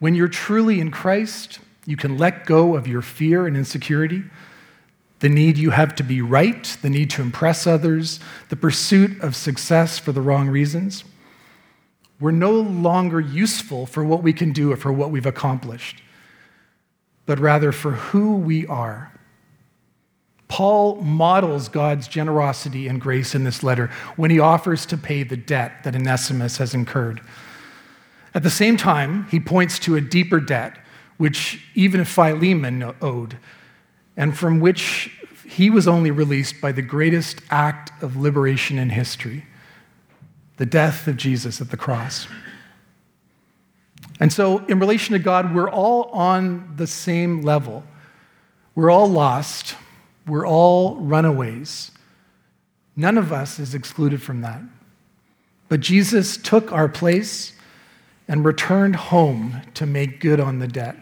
when 0.00 0.14
you're 0.14 0.28
truly 0.28 0.80
in 0.80 0.90
Christ, 0.90 1.60
you 1.86 1.96
can 1.96 2.18
let 2.18 2.44
go 2.44 2.76
of 2.76 2.86
your 2.86 3.00
fear 3.00 3.46
and 3.46 3.56
insecurity, 3.56 4.24
the 5.20 5.28
need 5.28 5.56
you 5.56 5.70
have 5.70 5.94
to 5.96 6.02
be 6.02 6.20
right, 6.20 6.76
the 6.82 6.90
need 6.90 7.10
to 7.10 7.22
impress 7.22 7.66
others, 7.66 8.20
the 8.48 8.56
pursuit 8.56 9.20
of 9.20 9.34
success 9.36 9.98
for 9.98 10.12
the 10.12 10.20
wrong 10.20 10.48
reasons. 10.48 11.04
We're 12.20 12.30
no 12.30 12.52
longer 12.52 13.20
useful 13.20 13.86
for 13.86 14.04
what 14.04 14.22
we 14.22 14.32
can 14.32 14.52
do 14.52 14.72
or 14.72 14.76
for 14.76 14.92
what 14.92 15.10
we've 15.10 15.26
accomplished, 15.26 16.02
but 17.26 17.38
rather 17.38 17.72
for 17.72 17.92
who 17.92 18.36
we 18.36 18.66
are. 18.66 19.12
Paul 20.48 20.96
models 20.96 21.68
God's 21.68 22.06
generosity 22.06 22.86
and 22.86 23.00
grace 23.00 23.34
in 23.34 23.44
this 23.44 23.62
letter 23.62 23.88
when 24.16 24.30
he 24.30 24.38
offers 24.38 24.86
to 24.86 24.96
pay 24.96 25.22
the 25.22 25.36
debt 25.36 25.82
that 25.84 25.96
Onesimus 25.96 26.58
has 26.58 26.74
incurred. 26.74 27.20
At 28.34 28.42
the 28.42 28.50
same 28.50 28.76
time, 28.76 29.26
he 29.30 29.40
points 29.40 29.78
to 29.80 29.96
a 29.96 30.00
deeper 30.00 30.40
debt 30.40 30.78
which 31.16 31.64
even 31.74 32.04
Philemon 32.04 32.94
owed, 33.00 33.38
and 34.16 34.36
from 34.36 34.60
which 34.60 35.10
he 35.46 35.70
was 35.70 35.86
only 35.86 36.10
released 36.10 36.60
by 36.60 36.72
the 36.72 36.82
greatest 36.82 37.40
act 37.50 38.02
of 38.02 38.16
liberation 38.16 38.78
in 38.78 38.90
history 38.90 39.44
the 40.56 40.66
death 40.66 41.08
of 41.08 41.16
Jesus 41.16 41.60
at 41.60 41.70
the 41.70 41.76
cross. 41.76 42.28
And 44.20 44.32
so, 44.32 44.58
in 44.66 44.78
relation 44.78 45.12
to 45.14 45.18
God, 45.18 45.54
we're 45.54 45.70
all 45.70 46.04
on 46.10 46.74
the 46.76 46.86
same 46.86 47.42
level. 47.42 47.82
We're 48.74 48.90
all 48.90 49.08
lost. 49.08 49.76
We're 50.26 50.46
all 50.46 50.94
runaways. 50.96 51.90
None 52.96 53.18
of 53.18 53.32
us 53.32 53.58
is 53.58 53.74
excluded 53.74 54.22
from 54.22 54.42
that. 54.42 54.62
But 55.68 55.80
Jesus 55.80 56.36
took 56.36 56.70
our 56.72 56.88
place 56.88 57.52
and 58.28 58.44
returned 58.44 58.96
home 58.96 59.60
to 59.74 59.86
make 59.86 60.20
good 60.20 60.38
on 60.38 60.60
the 60.60 60.68
debt. 60.68 60.96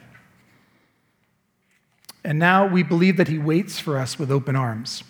And 2.25 2.39
now 2.39 2.67
we 2.67 2.83
believe 2.83 3.17
that 3.17 3.29
he 3.29 3.39
waits 3.39 3.79
for 3.79 3.99
us 3.99 4.19
with 4.19 4.31
open 4.31 4.57
arms. 4.57 5.03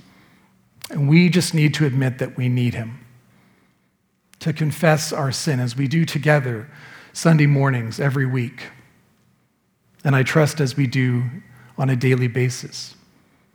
And 0.91 1.09
we 1.09 1.29
just 1.29 1.55
need 1.55 1.75
to 1.75 1.87
admit 1.87 2.19
that 2.19 2.37
we 2.37 2.49
need 2.49 2.75
him. 2.75 3.05
To 4.41 4.53
confess 4.53 5.13
our 5.13 5.31
sin 5.31 5.61
as 5.61 5.77
we 5.77 5.87
do 5.89 6.05
together 6.05 6.69
Sunday 7.13 7.47
mornings 7.47 8.01
every 8.01 8.27
week. 8.27 8.69
And 10.05 10.17
I 10.17 10.23
trust 10.23 10.61
as 10.61 10.77
we 10.77 10.87
do 10.87 11.25
on 11.79 11.91
a 11.91 11.97
daily 11.97 12.29
basis. 12.29 12.95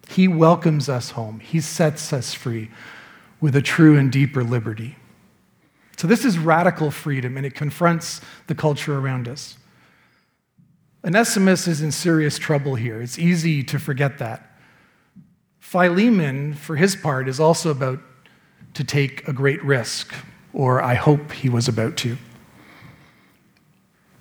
He 0.09 0.27
welcomes 0.27 0.87
us 0.87 1.11
home, 1.11 1.39
He 1.39 1.59
sets 1.59 2.13
us 2.13 2.33
free 2.33 2.69
with 3.41 3.55
a 3.55 3.61
true 3.61 3.97
and 3.97 4.11
deeper 4.11 4.43
liberty. 4.43 4.95
So, 5.97 6.07
this 6.07 6.23
is 6.23 6.37
radical 6.37 6.91
freedom, 6.91 7.37
and 7.37 7.45
it 7.45 7.55
confronts 7.55 8.21
the 8.47 8.55
culture 8.55 8.97
around 8.97 9.27
us. 9.27 9.57
Onesimus 11.07 11.69
is 11.69 11.81
in 11.81 11.93
serious 11.93 12.37
trouble 12.37 12.75
here. 12.75 13.01
It's 13.01 13.17
easy 13.17 13.63
to 13.63 13.79
forget 13.79 14.17
that. 14.17 14.59
Philemon, 15.59 16.53
for 16.53 16.75
his 16.75 16.97
part, 16.97 17.29
is 17.29 17.39
also 17.39 17.71
about 17.71 17.99
to 18.73 18.83
take 18.83 19.25
a 19.25 19.31
great 19.31 19.63
risk, 19.63 20.13
or 20.51 20.81
I 20.83 20.95
hope 20.95 21.31
he 21.31 21.47
was 21.47 21.69
about 21.69 21.95
to. 21.97 22.17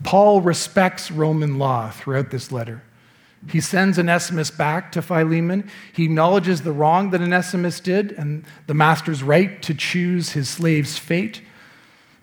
Paul 0.05 0.41
respects 0.41 1.11
Roman 1.11 1.59
law 1.59 1.91
throughout 1.91 2.31
this 2.31 2.53
letter. 2.53 2.85
He 3.51 3.61
sends 3.61 3.99
Onesimus 3.99 4.53
back 4.53 4.93
to 4.93 5.03
Philemon. 5.03 5.69
He 5.93 6.05
acknowledges 6.05 6.63
the 6.63 6.73
wrong 6.73 7.11
that 7.11 7.21
Onesimus 7.21 7.81
did 7.81 8.13
and 8.13 8.45
the 8.69 8.75
master's 8.75 9.25
right 9.25 9.61
to 9.63 9.75
choose 9.75 10.31
his 10.31 10.49
slave's 10.49 10.99
fate. 10.99 11.43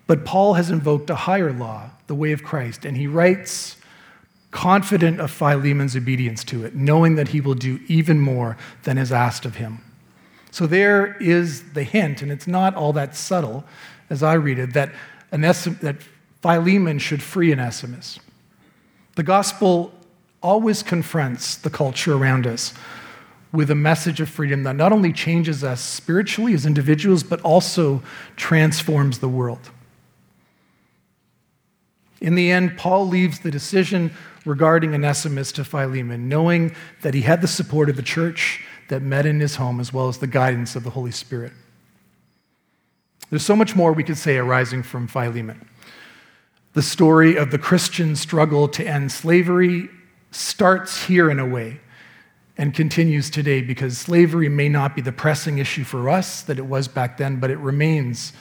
But 0.06 0.24
Paul 0.24 0.54
has 0.54 0.70
invoked 0.70 1.10
a 1.10 1.14
higher 1.14 1.52
law, 1.52 1.90
the 2.06 2.14
way 2.14 2.32
of 2.32 2.42
Christ, 2.42 2.86
and 2.86 2.96
he 2.96 3.06
writes, 3.06 3.76
confident 4.54 5.20
of 5.20 5.32
Philemon's 5.32 5.96
obedience 5.96 6.44
to 6.44 6.64
it, 6.64 6.76
knowing 6.76 7.16
that 7.16 7.28
he 7.28 7.40
will 7.40 7.56
do 7.56 7.80
even 7.88 8.20
more 8.20 8.56
than 8.84 8.96
is 8.96 9.10
asked 9.10 9.44
of 9.44 9.56
him. 9.56 9.80
So 10.52 10.68
there 10.68 11.16
is 11.20 11.72
the 11.72 11.82
hint, 11.82 12.22
and 12.22 12.30
it's 12.30 12.46
not 12.46 12.76
all 12.76 12.92
that 12.92 13.16
subtle 13.16 13.64
as 14.08 14.22
I 14.22 14.34
read 14.34 14.60
it, 14.60 14.72
that, 14.74 14.92
Onesim- 15.32 15.80
that 15.80 15.96
Philemon 16.40 17.00
should 17.00 17.20
free 17.20 17.52
Onesimus. 17.52 18.20
The 19.16 19.24
gospel 19.24 19.92
always 20.40 20.84
confronts 20.84 21.56
the 21.56 21.70
culture 21.70 22.14
around 22.14 22.46
us 22.46 22.74
with 23.50 23.72
a 23.72 23.74
message 23.74 24.20
of 24.20 24.28
freedom 24.28 24.62
that 24.62 24.76
not 24.76 24.92
only 24.92 25.12
changes 25.12 25.64
us 25.64 25.80
spiritually 25.80 26.54
as 26.54 26.64
individuals, 26.64 27.24
but 27.24 27.40
also 27.40 28.02
transforms 28.36 29.18
the 29.18 29.28
world. 29.28 29.70
In 32.20 32.36
the 32.36 32.52
end, 32.52 32.78
Paul 32.78 33.08
leaves 33.08 33.40
the 33.40 33.50
decision 33.50 34.12
regarding 34.44 34.94
Onesimus 34.94 35.52
to 35.52 35.64
Philemon, 35.64 36.28
knowing 36.28 36.74
that 37.02 37.14
he 37.14 37.22
had 37.22 37.40
the 37.40 37.48
support 37.48 37.88
of 37.88 37.96
the 37.96 38.02
church 38.02 38.64
that 38.88 39.02
met 39.02 39.26
in 39.26 39.40
his 39.40 39.56
home, 39.56 39.80
as 39.80 39.92
well 39.92 40.08
as 40.08 40.18
the 40.18 40.26
guidance 40.26 40.76
of 40.76 40.84
the 40.84 40.90
Holy 40.90 41.10
Spirit. 41.10 41.52
There's 43.30 43.44
so 43.44 43.56
much 43.56 43.74
more 43.74 43.92
we 43.92 44.04
could 44.04 44.18
say 44.18 44.36
arising 44.36 44.82
from 44.82 45.08
Philemon. 45.08 45.68
The 46.74 46.82
story 46.82 47.36
of 47.36 47.50
the 47.50 47.58
Christian 47.58 48.16
struggle 48.16 48.68
to 48.68 48.86
end 48.86 49.10
slavery 49.12 49.88
starts 50.30 51.06
here 51.06 51.30
in 51.30 51.38
a 51.38 51.46
way 51.46 51.80
and 52.56 52.74
continues 52.74 53.30
today 53.30 53.60
because 53.60 53.98
slavery 53.98 54.48
may 54.48 54.68
not 54.68 54.94
be 54.94 55.02
the 55.02 55.12
pressing 55.12 55.58
issue 55.58 55.84
for 55.84 56.08
us 56.08 56.42
that 56.42 56.58
it 56.58 56.66
was 56.66 56.88
back 56.88 57.16
then, 57.16 57.40
but 57.40 57.50
it 57.50 57.58
remains 57.58 58.32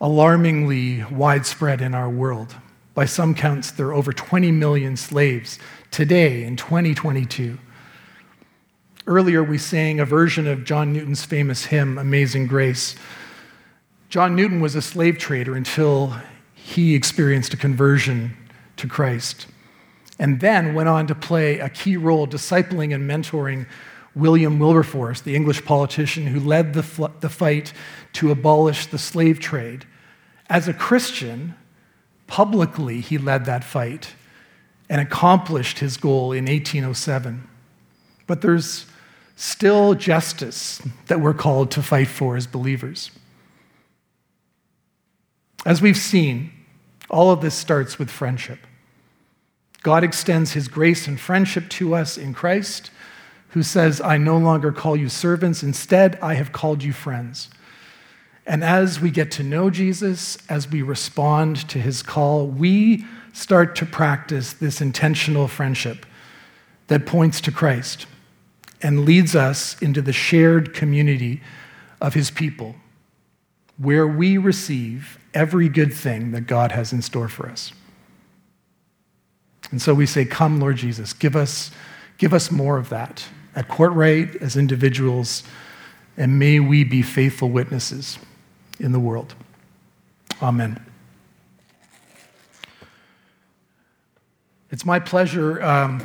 alarmingly 0.00 1.04
widespread 1.04 1.80
in 1.80 1.94
our 1.94 2.08
world. 2.08 2.54
By 2.96 3.04
some 3.04 3.34
counts, 3.34 3.72
there 3.72 3.88
are 3.88 3.92
over 3.92 4.10
20 4.10 4.50
million 4.52 4.96
slaves 4.96 5.58
today 5.90 6.44
in 6.44 6.56
2022. 6.56 7.58
Earlier, 9.06 9.44
we 9.44 9.58
sang 9.58 10.00
a 10.00 10.06
version 10.06 10.46
of 10.46 10.64
John 10.64 10.94
Newton's 10.94 11.22
famous 11.22 11.66
hymn, 11.66 11.98
Amazing 11.98 12.46
Grace. 12.46 12.96
John 14.08 14.34
Newton 14.34 14.62
was 14.62 14.74
a 14.74 14.80
slave 14.80 15.18
trader 15.18 15.54
until 15.54 16.16
he 16.54 16.94
experienced 16.94 17.52
a 17.52 17.58
conversion 17.58 18.34
to 18.78 18.88
Christ 18.88 19.46
and 20.18 20.40
then 20.40 20.72
went 20.72 20.88
on 20.88 21.06
to 21.08 21.14
play 21.14 21.58
a 21.58 21.68
key 21.68 21.98
role 21.98 22.26
discipling 22.26 22.94
and 22.94 23.08
mentoring 23.08 23.66
William 24.14 24.58
Wilberforce, 24.58 25.20
the 25.20 25.36
English 25.36 25.66
politician 25.66 26.26
who 26.26 26.40
led 26.40 26.72
the, 26.72 27.10
the 27.20 27.28
fight 27.28 27.74
to 28.14 28.30
abolish 28.30 28.86
the 28.86 28.96
slave 28.96 29.38
trade. 29.38 29.84
As 30.48 30.66
a 30.66 30.72
Christian, 30.72 31.54
publicly, 32.26 33.00
he 33.00 33.18
led 33.18 33.44
that 33.44 33.64
fight 33.64 34.14
and 34.88 35.00
accomplished 35.00 35.80
his 35.80 35.96
goal 35.96 36.32
in 36.32 36.46
1807. 36.46 37.48
But 38.26 38.40
there's 38.40 38.86
still 39.36 39.94
justice 39.94 40.80
that 41.06 41.20
we're 41.20 41.34
called 41.34 41.70
to 41.72 41.82
fight 41.82 42.08
for 42.08 42.36
as 42.36 42.46
believers. 42.46 43.10
As 45.64 45.82
we've 45.82 45.96
seen, 45.96 46.52
all 47.10 47.30
of 47.30 47.40
this 47.40 47.54
starts 47.54 47.98
with 47.98 48.10
friendship. 48.10 48.60
God 49.82 50.02
extends 50.02 50.52
his 50.52 50.68
grace 50.68 51.06
and 51.06 51.20
friendship 51.20 51.68
to 51.70 51.94
us 51.94 52.16
in 52.18 52.34
Christ, 52.34 52.90
who 53.50 53.62
says, 53.62 54.00
I 54.00 54.16
no 54.16 54.36
longer 54.36 54.72
call 54.72 54.96
you 54.96 55.08
servants, 55.08 55.62
instead, 55.62 56.18
I 56.20 56.34
have 56.34 56.52
called 56.52 56.82
you 56.82 56.92
friends. 56.92 57.48
And 58.46 58.62
as 58.62 59.00
we 59.00 59.10
get 59.10 59.32
to 59.32 59.42
know 59.42 59.70
Jesus, 59.70 60.38
as 60.48 60.70
we 60.70 60.80
respond 60.80 61.68
to 61.68 61.80
his 61.80 62.02
call, 62.02 62.46
we 62.46 63.04
start 63.32 63.74
to 63.76 63.86
practice 63.86 64.52
this 64.52 64.80
intentional 64.80 65.48
friendship 65.48 66.06
that 66.86 67.06
points 67.06 67.40
to 67.42 67.50
Christ 67.50 68.06
and 68.80 69.04
leads 69.04 69.34
us 69.34 69.80
into 69.82 70.00
the 70.00 70.12
shared 70.12 70.72
community 70.74 71.42
of 72.00 72.14
his 72.14 72.30
people, 72.30 72.76
where 73.78 74.06
we 74.06 74.38
receive 74.38 75.18
every 75.34 75.68
good 75.68 75.92
thing 75.92 76.30
that 76.30 76.42
God 76.42 76.70
has 76.72 76.92
in 76.92 77.02
store 77.02 77.28
for 77.28 77.48
us. 77.48 77.72
And 79.72 79.82
so 79.82 79.92
we 79.92 80.06
say, 80.06 80.24
Come, 80.24 80.60
Lord 80.60 80.76
Jesus, 80.76 81.12
give 81.12 81.34
us, 81.34 81.72
give 82.16 82.32
us 82.32 82.52
more 82.52 82.78
of 82.78 82.90
that 82.90 83.26
at 83.56 83.66
court 83.66 83.92
Courtright 83.92 84.40
as 84.40 84.56
individuals, 84.56 85.42
and 86.16 86.38
may 86.38 86.60
we 86.60 86.84
be 86.84 87.02
faithful 87.02 87.50
witnesses 87.50 88.18
in 88.78 88.92
the 88.92 89.00
world. 89.00 89.34
Amen. 90.42 90.84
It's 94.70 94.84
my 94.84 94.98
pleasure 94.98 95.62
um, 95.62 96.04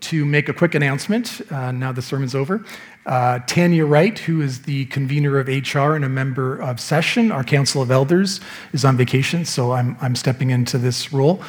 to 0.00 0.24
make 0.24 0.48
a 0.48 0.54
quick 0.54 0.74
announcement 0.74 1.40
uh, 1.50 1.72
now 1.72 1.92
the 1.92 2.00
sermon's 2.02 2.34
over. 2.34 2.64
Uh, 3.06 3.40
Tanya 3.40 3.84
Wright, 3.86 4.18
who 4.18 4.40
is 4.40 4.62
the 4.62 4.84
convener 4.86 5.38
of 5.38 5.48
HR 5.48 5.94
and 5.94 6.04
a 6.04 6.08
member 6.08 6.58
of 6.58 6.80
Session, 6.80 7.32
our 7.32 7.42
Council 7.42 7.82
of 7.82 7.90
Elders, 7.90 8.40
is 8.72 8.84
on 8.84 8.96
vacation, 8.96 9.44
so 9.44 9.72
I'm, 9.72 9.96
I'm 10.00 10.14
stepping 10.14 10.50
into 10.50 10.78
this 10.78 11.12
role. 11.12 11.42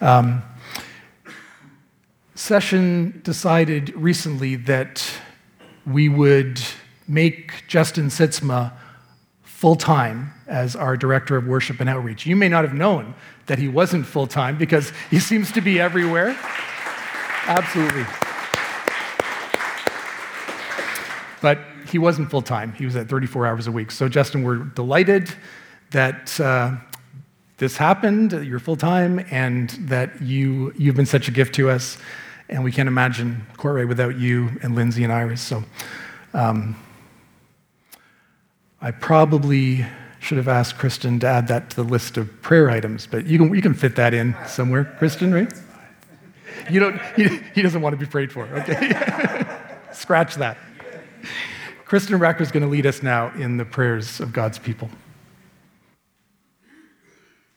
Um, 0.00 0.42
Session 2.34 3.20
decided 3.24 3.94
recently 3.96 4.54
that 4.54 5.04
we 5.86 6.08
would 6.08 6.60
make 7.08 7.66
Justin 7.66 8.08
Sitzma 8.08 8.72
full 9.58 9.74
time 9.74 10.32
as 10.46 10.76
our 10.76 10.96
director 10.96 11.34
of 11.34 11.44
worship 11.48 11.80
and 11.80 11.90
outreach. 11.90 12.24
You 12.24 12.36
may 12.36 12.48
not 12.48 12.62
have 12.62 12.74
known 12.74 13.12
that 13.46 13.58
he 13.58 13.66
wasn't 13.66 14.06
full 14.06 14.28
time 14.28 14.56
because 14.56 14.92
he 15.10 15.18
seems 15.18 15.50
to 15.50 15.60
be 15.60 15.80
everywhere. 15.80 16.38
Absolutely. 17.44 18.04
But 21.42 21.58
he 21.90 21.98
wasn't 21.98 22.30
full 22.30 22.42
time, 22.42 22.72
he 22.74 22.84
was 22.84 22.94
at 22.94 23.08
34 23.08 23.48
hours 23.48 23.66
a 23.66 23.72
week. 23.72 23.90
So, 23.90 24.08
Justin, 24.08 24.44
we're 24.44 24.58
delighted 24.58 25.28
that. 25.90 26.40
Uh, 26.40 26.76
this 27.56 27.76
happened, 27.76 28.30
you're 28.46 28.60
full 28.60 28.76
time, 28.76 29.26
and 29.32 29.70
that 29.88 30.22
you, 30.22 30.72
you've 30.76 30.94
been 30.94 31.06
such 31.06 31.26
a 31.26 31.32
gift 31.32 31.56
to 31.56 31.68
us. 31.68 31.98
And 32.48 32.62
we 32.62 32.70
can't 32.70 32.86
imagine 32.86 33.44
Courtright 33.56 33.88
without 33.88 34.16
you 34.16 34.50
and 34.62 34.76
Lindsay 34.76 35.02
and 35.02 35.12
Iris. 35.12 35.40
So 35.40 35.64
um, 36.34 36.76
I 38.80 38.92
probably 38.92 39.84
should 40.20 40.38
have 40.38 40.48
asked 40.48 40.78
Kristen 40.78 41.18
to 41.20 41.26
add 41.26 41.48
that 41.48 41.70
to 41.70 41.76
the 41.76 41.82
list 41.84 42.16
of 42.16 42.42
prayer 42.42 42.70
items, 42.70 43.06
but 43.06 43.26
you 43.26 43.38
can, 43.38 43.54
you 43.54 43.62
can 43.62 43.74
fit 43.74 43.96
that 43.96 44.14
in 44.14 44.36
somewhere, 44.46 44.84
Kristen, 44.98 45.32
right? 45.32 45.52
You 46.70 46.80
don't, 46.80 47.00
he, 47.16 47.40
he 47.54 47.62
doesn't 47.62 47.80
want 47.80 47.92
to 47.92 47.96
be 47.96 48.06
prayed 48.06 48.30
for, 48.30 48.44
okay? 48.46 49.44
Scratch 49.92 50.36
that. 50.36 50.58
Kristen 51.84 52.18
Racker 52.18 52.42
is 52.42 52.52
going 52.52 52.62
to 52.62 52.68
lead 52.68 52.86
us 52.86 53.02
now 53.02 53.32
in 53.34 53.56
the 53.56 53.64
prayers 53.64 54.20
of 54.20 54.32
God's 54.32 54.58
people. 54.58 54.90